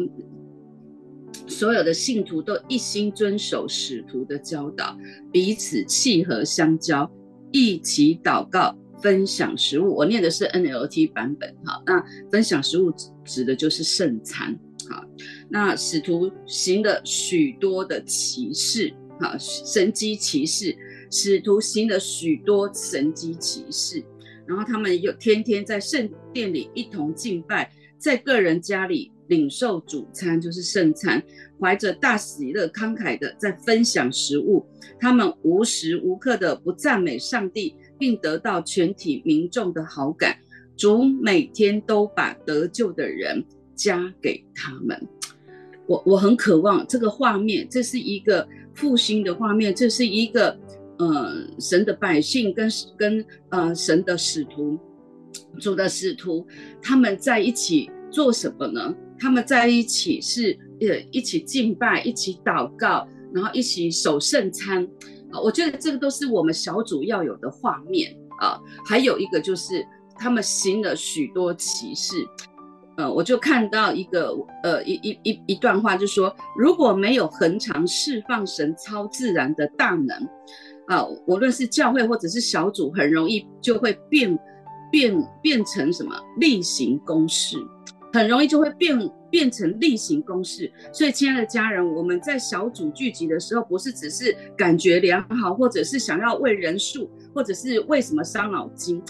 [1.47, 4.97] 所有的信徒都一心遵守使徒的教导，
[5.33, 7.11] 彼此契合相交，
[7.51, 8.77] 一起祷告。
[9.03, 12.93] 分享食物，我念的是 NLT 版本，哈，那分享食物
[13.25, 14.55] 指的就是圣餐，
[14.91, 15.03] 好，
[15.49, 20.77] 那使徒行了许多的奇事，哈，神迹奇事，
[21.11, 24.03] 使徒行了许多神迹奇事，
[24.47, 31.23] 然后他们又天天在圣殿里一同敬拜，在个人家里领受主餐，就是圣餐，
[31.61, 34.65] 怀着大喜乐，慷慨的在分享食物，
[34.99, 37.75] 他们无时无刻的不赞美上帝。
[38.01, 40.35] 并得到全体民众的好感，
[40.75, 43.45] 主每天都把得救的人
[43.77, 44.99] 加给他们。
[45.87, 50.59] 我我很渴望这个画面，这是一个复兴的画面，这是一个
[51.01, 54.79] 呃神的百姓跟跟呃神的使徒，
[55.59, 56.47] 主的使徒
[56.81, 58.95] 他们在一起做什么呢？
[59.19, 64.87] 他们在一起是呃一起敬拜，一起祷告，然后一起守圣餐。
[65.33, 68.59] 啊，我觉得这个都是我们小组要有的画面啊。
[68.85, 69.87] 还有一个就是
[70.19, 72.17] 他们行了许多奇事，
[72.97, 74.35] 呃，我就看到一个
[74.65, 80.29] 呃一一一一段话，就说如果没有恒常释放神超自然的大能，
[80.91, 84.37] 啊，无论是教会或者是小组，很容易就会变
[84.91, 87.57] 变变成什么例行公事。
[88.13, 88.99] 很容易就会变
[89.31, 99.01] 变成例行公事，所以亲爱的家人，我们在小组聚集的时候，不是只是感觉良好，或者是想要为人数，或者是为什么伤脑筋。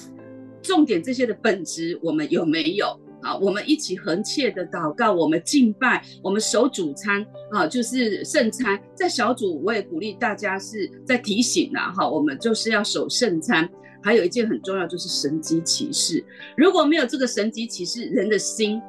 [0.61, 3.37] 重点这些的本质，我们有没有啊？
[3.39, 8.81] 我们一起恒切的祷告，我们敬拜，我们守主餐啊，就是圣餐。
[8.95, 13.68] 在小组，我也鼓励大家是在提醒啦，哈，我们就是要守圣餐。
[14.03, 16.25] 还有一件很重要，就是神迹奇事。
[16.57, 18.81] 如果没有这个神迹奇事，人的心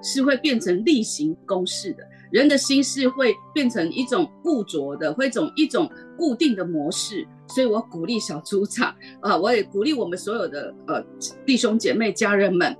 [0.00, 7.26] 是会变成例行公事的，人的心是会变成一种固着的，会一种一种固定的模式。
[7.48, 11.04] 所以我鼓励小组长，啊，我也鼓励我们所有的呃
[11.44, 12.76] 弟兄姐妹、家人们，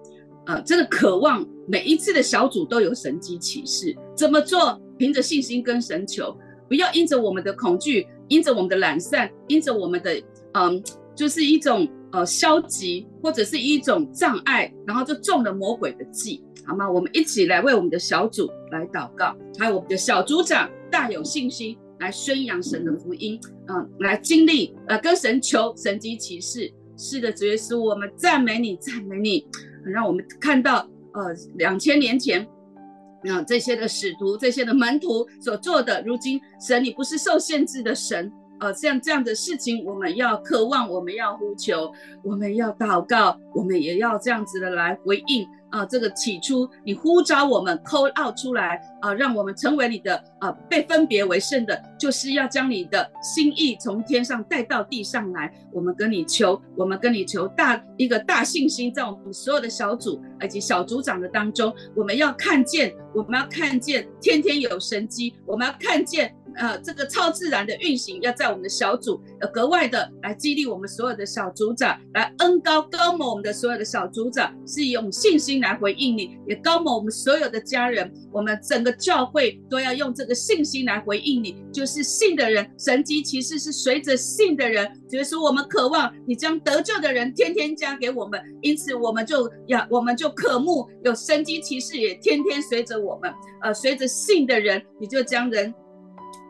[0.46, 3.96] 呃，真的渴望每一次的小组都有神迹奇事。
[4.16, 4.80] 怎么做？
[4.98, 6.36] 凭着信心跟神求，
[6.68, 10.22] 不要因着我们的恐惧，因着我们的懒散，因着我们的
[10.54, 10.82] 嗯。
[11.12, 16.90] 就是一种呃消极，或者是一种障碍，然后就中了魔鬼的计，好吗？
[16.90, 23.38] 我们一起来为我们的小组来祷告，还有我们的小组长大有信心来宣扬神的福音，
[23.68, 26.72] 嗯、呃，来经历呃跟神求神迹奇事。
[26.96, 29.46] 是的，主耶稣，我们赞美你，赞美你，
[29.84, 32.46] 让我们看到呃两千年前
[33.28, 38.32] 啊、这些的使徒，这些的门徒所做的，如今神你不是受限制的神。
[38.60, 41.90] 呃，像这样的事情，我们要渴望，我们要呼求，
[42.22, 45.46] 我们要祷告，我们也要这样子的来回应。
[45.70, 55.48] 啊、这个起初你呼召我们 call out 出来，啊、让我们成为你的，呃，被分别为圣的，就是要将你的心意从天上带到地上来。
[55.72, 66.34] 我们跟你求，我们跟你求大一个大信心，在我们所有的小组以及小组长的当中，我们要看见，我们要看见天天有神迹，我们要看见。
[66.56, 93.32] 呃，这个超自然的运行要在我们的小组，呃，格外的来激励我们所有的小组长，来恩高高某我们的所有的小组长，是用信心来回应你，也高某我们所有的家人，我们整个教会都要用这个信心来回应你，就是信的人，神机骑士是随着信的人，就是我们渴望你将得救的人天天加给我们，因此我们就要，我们就渴慕有神机骑士也天天随着我们，
[93.62, 95.72] 呃，随着信的人，你就将人。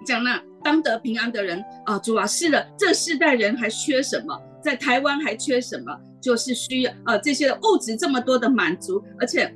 [0.04, 4.38] 讲那当得平安的人啊，主啊，是的，这世代人还缺什么？
[4.62, 5.98] 在台湾还缺什么？
[6.20, 9.50] 就是需要呃这些物质这么多的满足，而且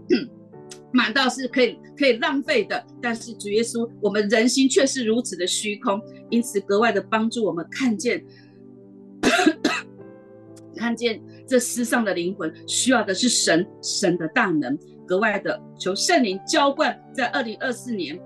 [0.93, 2.83] 满到是可以可以浪费的。
[3.03, 8.25] 但是主耶稣，我们人心却是如此的虚空，因此格外的帮助我们看见，
[10.77, 18.19] 看见这世上的灵魂需要的是神神的大能，格外的求圣灵浇灌在二零二四年。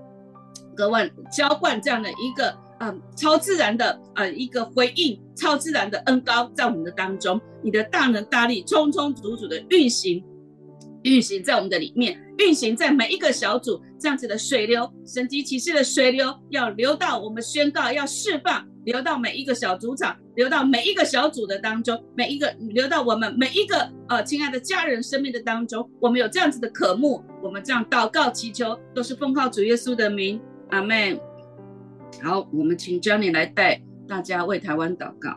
[0.79, 10.23] 格外浇灌这样的一个嗯、超自然的呃一个回应，超自然的恩膏在我们的当中，你的大能大力充充足足的运行，
[11.03, 30.39] 运行在我们的里面，运行在每一个小组，这样子的水流，神级骑士的水流要流到我们宣告，要释放，流到每一个小组长，流到每一个小组的当中，每一个流到我们每一个呃亲爱的家人生命的当中，我们有这样子的渴慕，我们这样祷告祈求，都是奉靠主耶稣的名，
[30.69, 31.19] 阿妹。
[32.21, 35.35] 好，我们请 Johnny 来带大家为台湾祷告。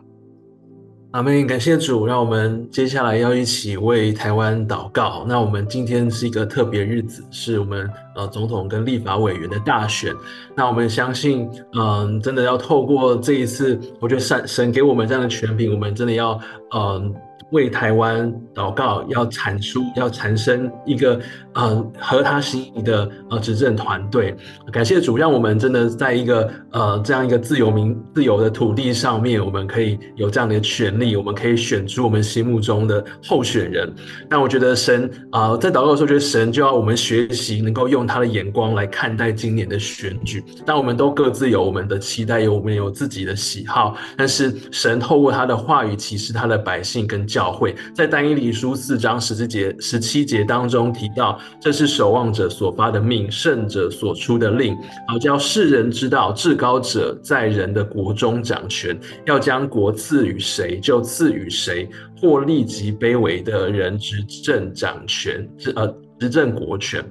[1.11, 5.25] 阿妹，感谢主，让我们接下来要一起为台湾祷告。
[5.27, 10.13] 那我们今天是一个特别日子，是我们呃总统跟立法委员的大选。
[10.55, 16.39] 那我们相信，嗯、真的要透过这一次，我觉得神神给我们这样的权柄，我们真的要
[16.75, 17.13] 嗯。
[17.51, 21.19] 为台湾祷告，要产出，要产生一个
[21.53, 24.35] 呃合他心意的呃执政团队。
[24.71, 33.93] 感谢主，让我们真的在一个呃这样一个自由民自由的土地上面，我们可以有这样的权利，我们可以选出我们心目中的候选人。
[34.29, 40.43] 那我觉得神啊、在祷告的时候，觉得神就要我们学习，能够用他的眼光来看待今年的选举。
[40.65, 47.42] 但我们都各自有我们的期待，有我们有自己的喜好，但是神透过他的话语启示他的百姓跟教。
[47.43, 54.73] 教会在但以理书四章十四节、十七节当中提到，这是守望者所发的命，圣者所出的令，
[55.09, 61.89] 好叫世人知道，至高者在人的国中掌权，要将国赐予谁就赐予谁，
[62.21, 65.85] 或立即卑微的人执政掌权，呃，
[66.19, 67.03] 执政国权。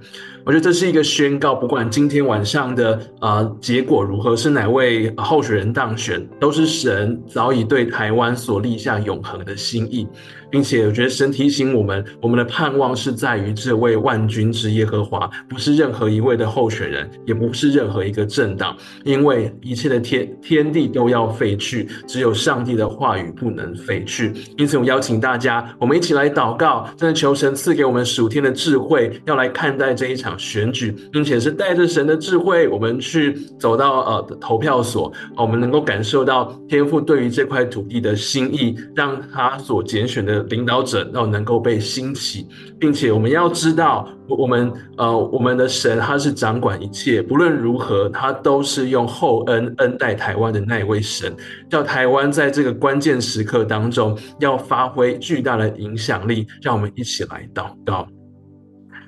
[0.44, 10.06] 我觉得这是一个宣告，不管今天晚上的呃结果如何，是哪位候选人当选，都是神早已对台湾所立下永恒的心意。
[10.50, 24.30] 并且我觉得神提醒我们，我们的盼望是在于这位万军之耶和华，不是任何一位的候选人，也不是任何一个政党，因为一切的天天地都要废去，只有上帝的话语不能废去。
[24.58, 40.42] 因此，我邀请大家，我们一起来祷告，真的求神赐给我们属天的智慧，要来看待这一场选举，并且是带着神的智慧，我们去走到呃投票所，我们能够感受到天父对于这块土地的心意，让他所拣选的。
[40.52, 42.46] 领导者要能够被兴起，
[42.78, 51.34] 并且我们要知道，我们呃，我们的神他是掌管一切，不论如何，他都是用厚恩恩待台湾的那一位神，
[51.70, 56.46] 叫台湾在这个关键时刻当中要发挥巨大的影响力。
[56.60, 58.06] 让我们一起来祷告。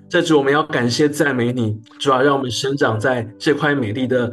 [0.09, 4.33] 在主，我们要感谢赞美你，主要让我们生长在这块美丽的。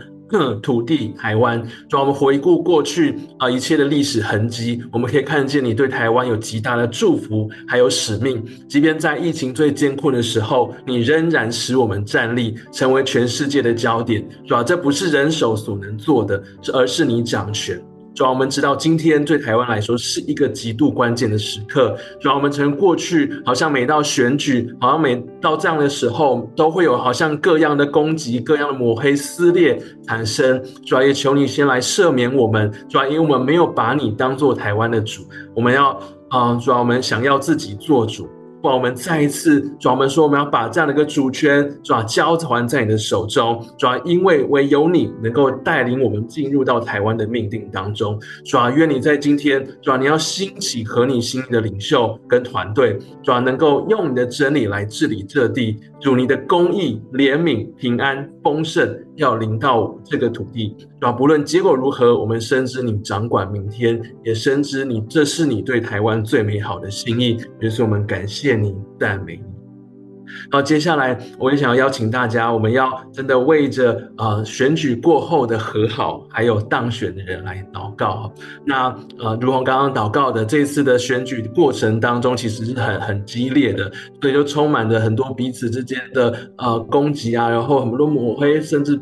[0.62, 8.42] 土地台湾，让我们回顾过去啊一切的历史痕迹，我们可以看见你对台湾有极大的祝福，还有使命。
[8.66, 14.26] 即便在疫情最艰困的时候，你仍然使我们站立，成为全世界的焦点。
[14.48, 16.42] 主要这不是人手所能做的，
[16.72, 17.78] 而是你掌权。
[18.14, 21.98] 主要我们知道，今天对台湾来说是一个极度关键的时刻。
[22.20, 30.62] 主要我们从过去好像每到选举，好像每到这样的时候，都会有好像各样的攻击、各样的抹黑、撕裂产生。
[30.86, 32.72] 主要也求你先来赦免我们。
[32.90, 35.24] 主要因为我们没有把你当做台湾的主，
[35.56, 35.98] 我们要
[36.30, 38.28] 啊，主要我们想要自己做主。
[38.70, 43.60] 我们再一次，主，我们说我们要把这样的一个主权，主要交还在你的手中。
[43.78, 48.20] 主要因为唯有你能够带领我们进入到台湾的命定当中。
[48.46, 55.80] 主要愿你在今天，主要你要兴起和你心意的领袖跟团队，主要能够用你的真理来治理这地。
[56.00, 60.76] 主，你的公义、怜悯、平安、丰盛要临到这个土地。
[61.00, 67.38] 主要不论结果如何，我们深知你掌管明天，也深知你这是你对台湾最美好的心意。
[67.60, 69.44] 于是我们感谢你，赞美你。
[70.50, 78.32] 好，接下来我也想要邀请大家，我们要真的为着呃选举过后的和好，还有当选的人来祷告。
[78.66, 83.92] 那呃，如同刚刚祷告的，这次的选举过程当中，其实是很很激烈的，
[84.22, 88.98] 所以就充满着很多彼此之间的呃攻击啊，然后很多抹黑，甚至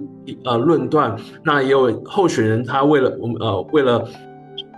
[0.45, 1.15] 呃论断。
[1.43, 4.03] 那也有候选人，他为了我们呃为了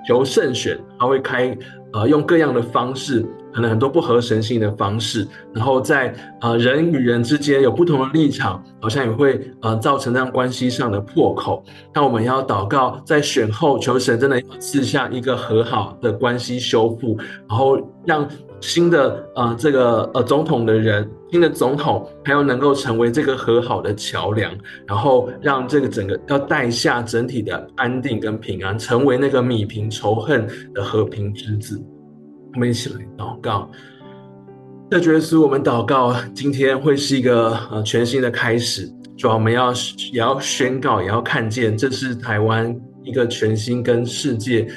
[0.05, 1.57] 求胜选，他会开
[1.93, 3.25] 呃用各样的方式。
[3.53, 11.63] 可能很多不合神性的方式，然后在呃人与人之间有不同的立场，好像也会呃造成这样关系上的破口。
[11.93, 18.27] 那我们要祷告，在选后求神真的赐下一个和好的关系修复，然后让
[18.59, 24.51] 新的呃这个呃总统的人，新的总统还要能够成为这个和好的桥梁，
[24.85, 31.81] 然后让这个整个要带下整体的安定跟平安，成为那个弭平仇恨的和平之子。
[32.53, 33.69] 我们一起来祷告，
[34.89, 38.91] 这耶稣，我们祷告，今天会是一个呃全新的开始。
[39.17, 39.71] 主要我们要
[40.11, 44.67] 也要宣告，也要看见，这是台湾一个全新跟世界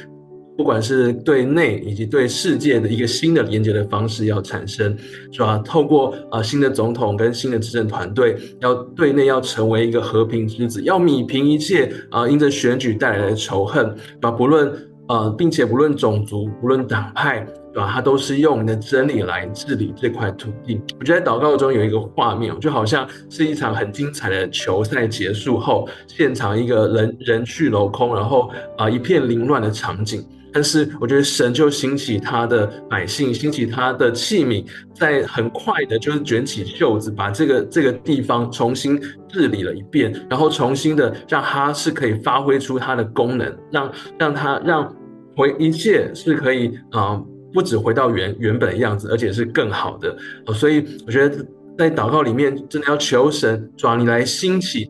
[0.56, 4.96] 不管是对内以及对世界的一个新的连接的方式要产生，
[5.32, 5.58] 是吧？
[5.64, 14.72] 透过啊新的总统跟新的执政团队，要对内要成为一个和平之子，要弭平一切啊因着选举带来的仇恨，把不论
[15.08, 17.44] 呃，并且不论种族，不论党派。
[17.74, 17.90] 对吧？
[17.92, 20.80] 他都是用你的真理来治理这块土地。
[21.00, 28.48] 我觉得祷告中有一个画面，就好像是一场很精彩的球赛结束后，现场一个人人去楼空，然后
[28.78, 30.24] 啊、一片凌乱的场景。
[30.52, 34.64] 但是我觉得神就兴起他的百姓，兴起他的器皿，
[34.94, 44.94] 在很快的，就是卷起袖子，把这个这个地方重新治理了一遍，然后重新的让它是可以发挥出它的功能，让让它让
[45.36, 47.20] 回一切是可以啊。
[47.54, 50.14] 不只回到原原本的样子，而且是更好的。
[50.52, 51.46] 所以我觉得
[51.78, 54.88] 在祷告里面，真的要求神，主啊，你来兴起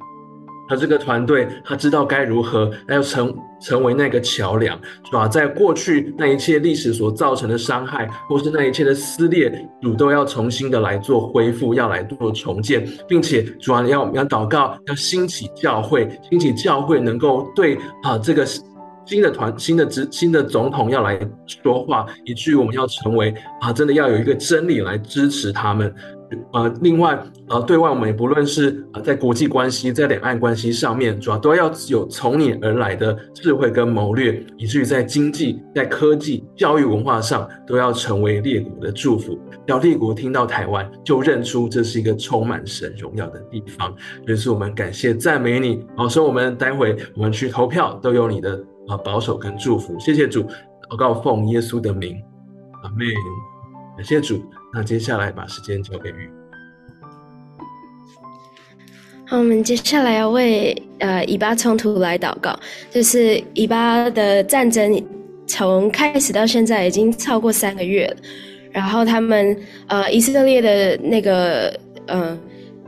[0.67, 9.53] 他这个团队，他知道该如何，来要成成为那个桥梁，主啊，在过去那一切历史所造成的伤害，或是那一切的撕裂，
[9.83, 18.47] 主都要重新的来做恢复，要来做重建，并且主啊，要要祷告，要兴起教会，兴起教会能够对啊这个。
[19.07, 25.95] 新的团、新的执、新的总统要来说话，以至于我们要成为啊，真的要有一个真理来支持他们。
[26.53, 27.17] 呃，另外，
[27.49, 39.39] 呃，对外我们也不论是呃在国际关系、在两岸关系上面，主要都要有从你而来的智慧跟谋略，以至于在经济、在科技、教育、文化上都要成为列国的祝福。
[39.67, 43.95] 要列国听到台湾，就认出这是一个充满神荣耀的地方。
[44.27, 45.87] 于是我们感谢赞美你。
[45.95, 48.65] 好，所以我们待会我们去投票，都有你的。
[48.87, 50.43] 啊，保守跟祝福，谢谢主，
[50.91, 52.23] 祷告奉耶稣的名，
[52.83, 53.07] 阿门。
[53.97, 56.31] 感谢主，那接下来把时间交给玉。
[59.27, 62.55] 好，我们接下来要为呃以巴冲突来祷告，
[62.91, 65.03] 就是以巴的战争
[65.47, 68.17] 从开始到现在已经超过三个月了，
[68.71, 69.57] 然后他们
[69.87, 71.75] 呃以色列的那个
[72.07, 72.39] 呃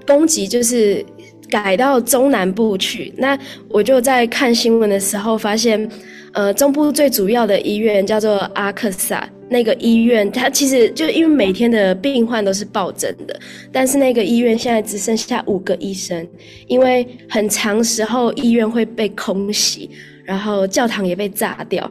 [0.07, 1.05] 攻击就是。
[1.49, 3.39] 改到中南部去，那
[3.69, 5.89] 我就在看新闻的时候发现，
[6.33, 13.39] 呃，中部最主要的医院叫做阿克萨，那个医院它其实就因为每天的病患都是暴增的，
[13.71, 16.27] 但是那个医院现在只剩下五个医生，
[16.67, 19.89] 因为很长时候医院会被空袭，
[20.25, 21.89] 然后教堂也被炸掉，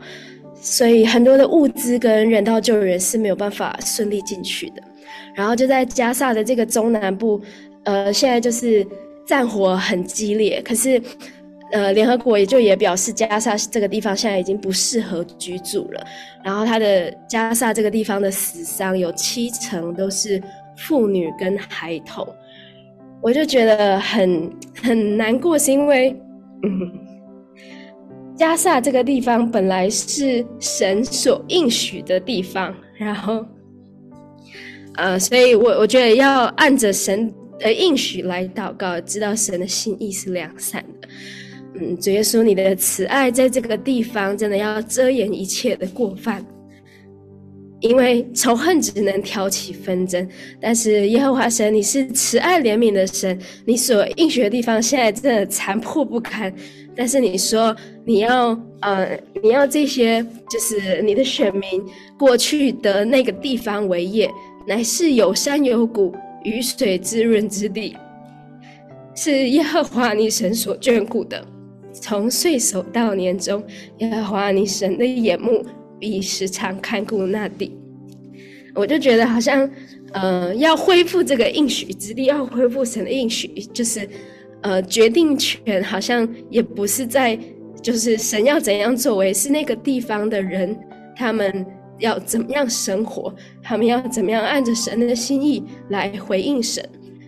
[0.61, 4.83] 所以很多的物资跟人道救援是没有办法顺利进去的。
[5.33, 7.41] 然后就在加萨的这个中南部，
[7.83, 8.85] 呃，现在就是。
[9.25, 11.01] 战火很激烈，可是，
[11.71, 16.05] 呃，联合国也就也表示加沙这个地方现在已经不适合居住了。
[16.43, 20.41] 然后，他的加沙这个地方的死伤有七成都是
[20.77, 22.27] 妇女跟孩童，
[23.19, 24.51] 我就觉得很
[24.83, 26.15] 很难过，是因为，
[26.61, 26.91] 嗯，
[28.37, 33.43] 加萨这个地方本来是神所应许的地方，然后，
[34.97, 37.33] 呃，所以我我觉得要按着神。
[37.61, 41.07] 呃，应许来祷告，知道神的心意是良善的。
[41.75, 46.45] 嗯，主耶稣，你的慈爱在这个地方真的要遮掩一切的过犯，
[47.81, 50.27] 因为仇恨只能挑起纷争。
[50.59, 56.53] 但是耶和华神，你是慈爱怜悯的神，你所应许的地方现在真的残破不堪。
[56.95, 57.75] 但是你说
[58.05, 61.83] 你要呃，你要这些就是你的选民
[62.17, 64.29] 过去的那个地方为业，
[64.65, 66.15] 乃是有山有谷。
[66.45, 67.97] 雨水滋润之地，
[69.15, 71.43] 是耶和华你神所眷顾的。
[71.91, 73.63] 从岁首到年终，
[73.97, 75.65] 耶和华你神的眼目
[75.99, 77.75] 必时常看顾那地。
[78.75, 79.67] 我就觉得好像，
[80.13, 84.07] 呃，要恢复这个应许之地，要恢复神的应许，就是，
[84.61, 87.39] 呃，决定权好像也不是在，
[87.81, 90.77] 就是神要怎样作为，是那个地方的人
[91.15, 91.65] 他们。
[91.99, 93.33] 要怎么样生活？
[93.61, 96.83] 他们要怎么样按着神的心意来回应神？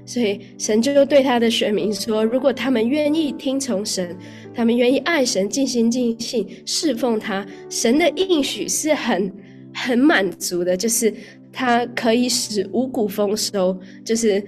[0.05, 4.15] 所以神就对他的选民说：如果他们愿意听从神，
[4.53, 9.31] 他们愿意爱神，尽心尽性侍奉他，神的应许是很
[9.73, 11.13] 很满足的，就是
[11.51, 14.43] 他可以使五谷丰收，就是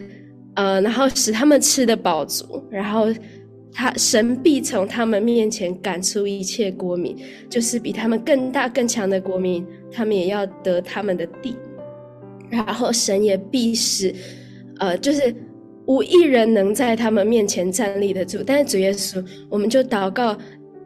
[0.55, 3.13] 呃，然后使他们吃得饱足，然后。
[3.71, 7.15] 他神必从他们面前赶出一切国民，
[7.47, 11.55] 就是比他们更大更强的国民，他们也要得他们的地。
[12.49, 14.13] 然后神也必使，
[14.79, 15.33] 呃，就是
[15.85, 18.43] 无一人能在他们面前站立得住。
[18.45, 20.37] 但是主耶稣，我们就祷告，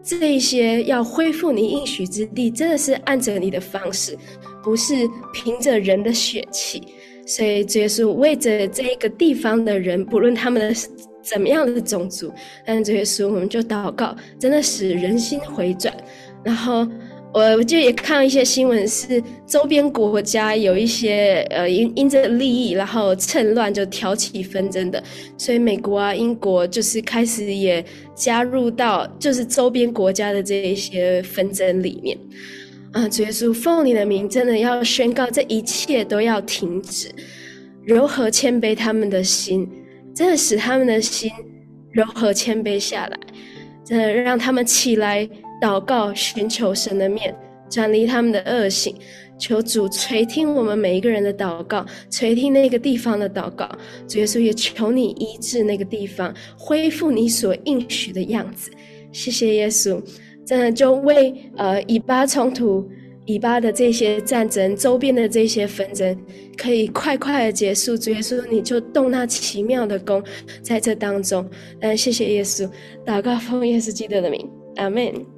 [0.04, 4.18] 这一些要恢复你应许之地，真的是按着你的方式，
[4.64, 4.94] 不是
[5.34, 6.84] 凭着人的血气。
[7.26, 10.76] 所以主耶稣为着这一个地方的人，不论他们的。
[11.24, 12.30] 怎么样的种族？
[12.66, 15.96] 但这些时候我们就祷告，真的使人心回转。
[16.44, 16.86] 然后，
[17.34, 25.04] 我就也看到一些新闻，是周边国家有一些呃因因着利益，然后趁乱就挑起纷争的，
[25.36, 32.16] 所以美国啊、英国就是开始也加入到就是周边国家的这一些纷争里面。
[32.92, 37.10] 啊，主耶稣奉你的名，真的要宣告这一切都要停止，
[37.84, 39.68] 柔和谦卑他们的心，
[40.14, 41.32] 真的使他们的心
[41.92, 43.20] 柔和谦卑下来，
[43.84, 45.28] 真的让他们起来。
[45.64, 47.34] 祷告，寻求神的面，
[47.70, 48.94] 转离他们的恶行，
[49.40, 53.70] 求主垂听我们每一个人的祷告，垂听那个地方的祷告。
[54.06, 58.70] 主耶稣也求你医治那个地方，恢复你所应许的样子。
[59.14, 60.04] 谢谢耶稣，
[60.46, 62.86] 真的就为呃以巴冲突、
[63.26, 66.18] 以巴的这些战争、周边的这些纷争，
[66.58, 67.96] 可以快快的结束。
[67.96, 70.22] 主耶稣，你就动那奇妙的工
[70.62, 71.50] 在这当中。
[71.80, 72.70] 嗯，谢谢耶稣，
[73.06, 74.46] 祷告奉耶稣基督的名，
[74.76, 75.33] 阿门。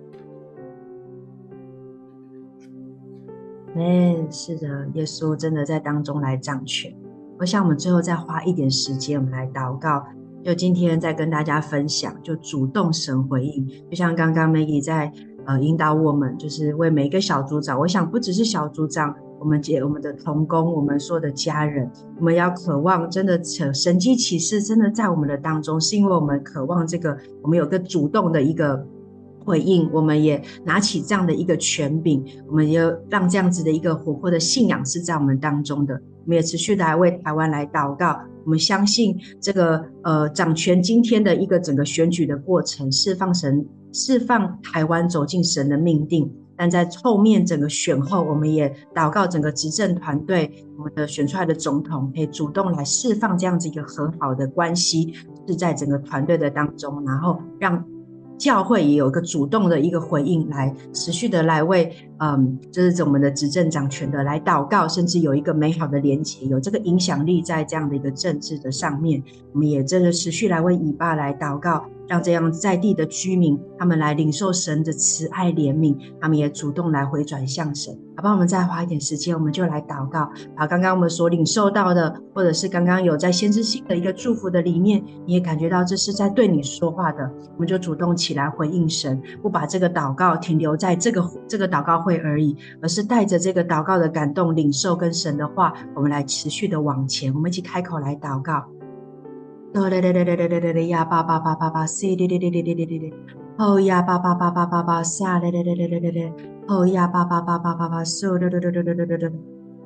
[3.77, 6.95] 嗯，是的，耶稣真的在当中来掌权。
[7.37, 10.01] 我想我们最后再花一点时间，我们来祷告。
[10.45, 13.67] 就今天再跟大家分享，就主动神回应。
[13.89, 15.11] 就像刚刚 Maggie 在
[15.45, 17.77] 呃引导我们，就是为每一个小组长。
[17.77, 28.87] 我想不只是小组长，我们姐、我们的同工，我们所有的家人，我们要渴望真的神迹启示，真的在我们的当中，是因为我们渴望这个，我们有个主动的一个。
[29.45, 35.93] 回应，我们也拿起这样的一个权柄，我们也让这样子的一个活泼的信仰是在我们当中的。
[35.93, 38.19] 我们也持续的来为台湾来祷告。
[38.43, 46.31] 我们相信这个呃掌权今天的一个整个选举的过程，释放神，释放台湾走进神的命定。
[46.57, 55.13] 但在后面整个选后，我们也祷告整个执政团队，我们的选出来的总统可以主动来释放这样子一个和好的关系，
[55.47, 57.85] 是在整个团队的当中，然后让。
[58.37, 71.85] 教会也有一个主动的一个回应，来持续的来为，嗯，就是我们的执政掌权的来祷告，甚至有一个美好的连结，有这个影响力在这样的一个政治的上面，我们也真的持续来为以巴来祷告。
[72.07, 77.97] 让这样在地的居民，他们来领受神的慈爱怜悯，他们也主动来回转向神。
[78.15, 80.29] 好吧，我们再花一点时间，我们就来祷告。
[80.55, 98.63] 好，刚刚我们所领受到的，或者是刚刚有在先知性的一个祝福的里面，你也感觉到这是在对你说话的，我们就主动起来回应神，不把这个祷告停留在这个这个祷告会而已而是带着这个祷告的感动领受跟神的话我们来持续的往前我们一起开口来祷告。
[99.73, 103.13] 哆来来来来来来来来呀叭叭叭叭叭嘶一滴滴滴滴滴滴滴
[103.57, 106.33] 哦呀叭叭叭叭叭叭下嘶啊咧咧咧咧咧
[106.67, 109.31] 哦呀叭叭叭叭叭叭叭嘶溜溜溜溜溜溜溜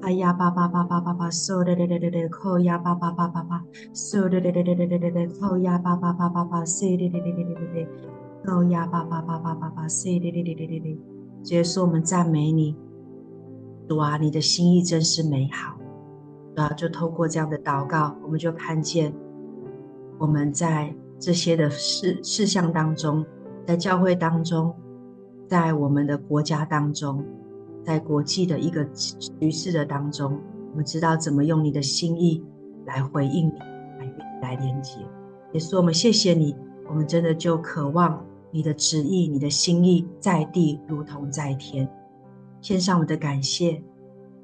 [0.04, 7.88] 哎呀叭叭叭叭叭叭叭嘶溜溜溜溜扣呀叭叭叭叭叭叭嘶溜溜溜溜溜溜溜扣呀叭叭叭叭叭嘶一滴滴溜溜溜溜
[8.46, 12.76] 扣呀叭叭叭叭叭叭叭叭嘶一滴溜溜溜耶稣，我们赞美你，
[13.88, 15.78] 主啊，你的心意真是美好，
[16.56, 19.14] 主啊，就透过这样的祷告，我们就看见。
[20.20, 23.26] 我们在这些的事事项当中，
[23.66, 24.76] 在教会当中，
[25.48, 27.24] 在我们的国家当中，
[27.84, 30.38] 在国际的一个局势的当中，
[30.72, 32.44] 我们知道怎么用你的心意
[32.86, 33.54] 来回应你，
[34.00, 35.00] 来来连接。
[35.54, 36.54] 也是我们谢谢你，
[36.90, 41.90] 我们真的就渴望你的旨意、你的心意在地如同在天。
[42.62, 43.82] 献上我的感谢，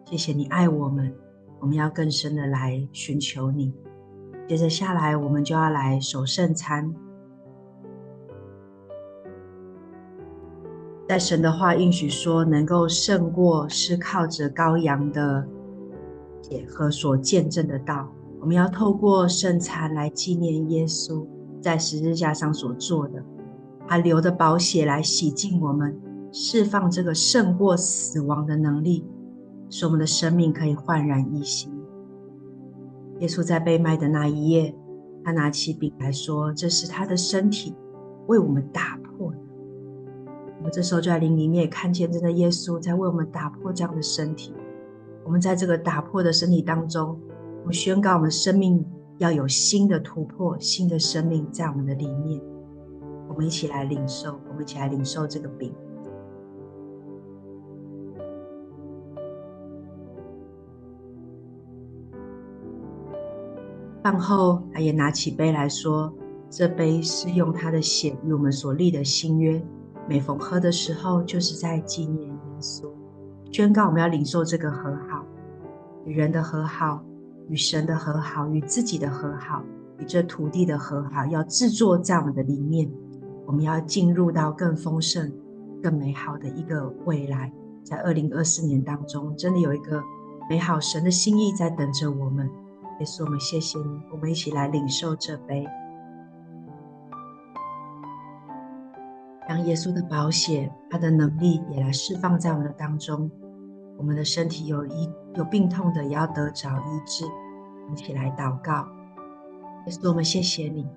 [0.06, 1.14] 谢谢你爱我们，
[1.60, 3.74] 我们要更深的来寻求你。
[4.48, 6.94] 接着下来，我们就要来守圣餐。
[11.08, 15.48] 在神的话应许说，能够胜过是靠着羔羊的
[16.42, 18.08] 血和所见证的道。
[18.40, 21.26] 我们要透过圣餐来纪念耶稣
[21.60, 23.24] 在十字架上所做的，
[23.88, 25.96] 他流的宝血来洗净我们，
[26.32, 29.06] 释放这个胜过死亡的能力，
[29.70, 31.72] 使我们的生命可以焕然一新。
[33.20, 34.76] 耶稣在被卖的那一夜，
[35.24, 37.74] 他拿起饼来说：“这是他的身体，
[38.28, 39.38] 为我们打破的。”
[40.58, 44.54] 我们这时候就在灵里面看见，真的耶稣在为我们打破这样的身体。
[45.24, 47.18] 我们在这个打破的身体当中，
[47.62, 48.84] 我们宣告我们生命
[49.20, 52.42] 要有新的突破，新的生命在我们的里面。
[53.36, 55.76] 我们一起来领受，我们一起来领受这个饼。
[64.02, 66.14] 饭后，他也拿起杯来说
[66.50, 69.62] ：“这杯是用他的血与我们所立的新约。
[70.08, 72.90] 每逢喝的时候，就是在纪念耶稣，
[73.52, 75.26] 宣告我们要领受这个和好，
[76.06, 77.04] 与人的和好，
[77.50, 79.62] 与神的和好，与自己的和好，
[79.98, 82.90] 与这土地的和好，要制作在我们的里面。
[83.46, 85.32] 我们要进入到更丰盛、
[85.82, 87.52] 更美好的一个未来，
[87.84, 90.02] 在二零二四年当中，真的有一个
[90.50, 92.50] 美好神的心意在等着我们。
[93.00, 95.68] 耶稣，我们谢谢你，我们一起来领受这杯，
[99.50, 103.30] 让耶稣的宝血，他的能力也来释放在我们的当中。
[103.98, 107.26] 我们的身体有一有病痛的，也要得着医治。
[107.92, 108.88] 一起来祷告，
[109.86, 110.88] 耶稣，我们谢谢你。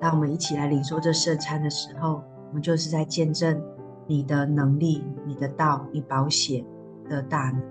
[0.00, 3.60] 当我们一起来领受这圣餐的时候，我们就是在见证
[4.06, 6.64] 你的能力、你的道、你保险
[7.08, 7.62] 的大能。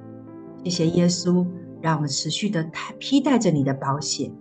[0.64, 1.46] 谢谢耶稣，
[1.82, 2.68] 让我们持续的
[2.98, 4.32] 披戴着你的保险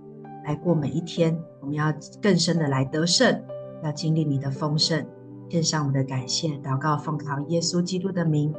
[0.44, 1.38] 来过每一天。
[1.60, 3.42] 我们要更深的来得胜，
[3.82, 5.04] 要经历你的丰盛，
[5.48, 8.52] 献上我们的感谢、祷告，奉靠耶稣基督的名。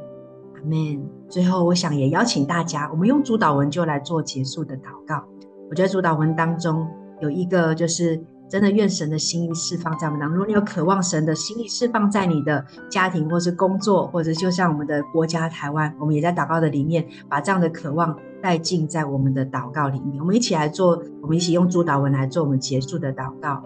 [0.54, 1.04] 阿门。
[1.28, 5.24] 最后，我想也邀请大家，我们用主祷文就来做结束的祷告。
[5.68, 6.88] 我觉得主祷文当中
[7.20, 10.36] 有一个，就是真的愿神的心意释放在我们当中。
[10.38, 20.20] 如果你有渴望神的心意释放在你的家庭，或是工作，或者就像我们的国家台湾，我们也在祷告的里面，把这样的渴望带进在我们的祷告里面。
[20.20, 23.62] 我们一起来做，我们一起用主祷文来做我们结束的祷告。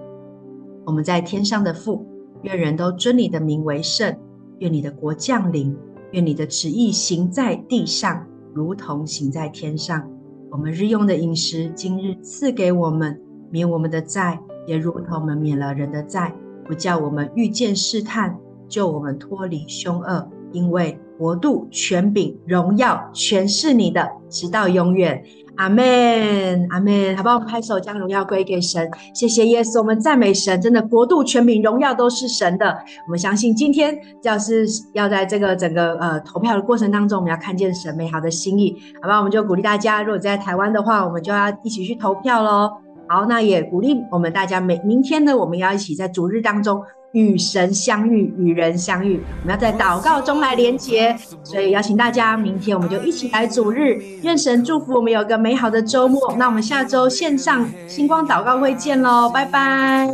[0.84, 2.06] 我们在天上的父，
[2.42, 4.16] 愿人都尊你的名为圣，
[4.58, 5.76] 愿你的国降临。
[6.12, 10.10] 愿你的旨意行在地上，如同行在天上。
[10.50, 16.32] 我们日用的饮食，今日赐给我们，免我们的债，也如同我们免了人的债，
[16.64, 18.36] 不叫我们遇见试探，
[18.68, 20.28] 救我们脱离凶恶。
[20.52, 25.22] 因为国度、权柄、荣耀，全是你的，直到永远。
[25.54, 27.36] 阿门，阿门，好不好？
[27.36, 28.90] 我们拍手，将荣耀归给神。
[29.14, 30.60] 谢谢耶稣，我们赞美神。
[30.60, 32.76] 真的，国度、权柄、荣耀都是神的。
[33.06, 39.18] 我们相信，今天要是要在这个整个呃投票的过程当中，我们要看见神美好的心意，好不好？
[39.18, 42.72] 我们就鼓励大家，如果在台湾的话，我们就要一起去投票喽。
[43.10, 46.80] 好，那也鼓励我们大家，每明天呢，我们要一起在主日当中。
[47.12, 56.36] 与神相遇，与人相遇，我们要在祷告中来连结，所以邀请大家，明天我们就一起来主日，愿神祝福我们有个美好的周末。
[56.38, 60.08] 那我们下周线上星光祷告会见喽，拜拜。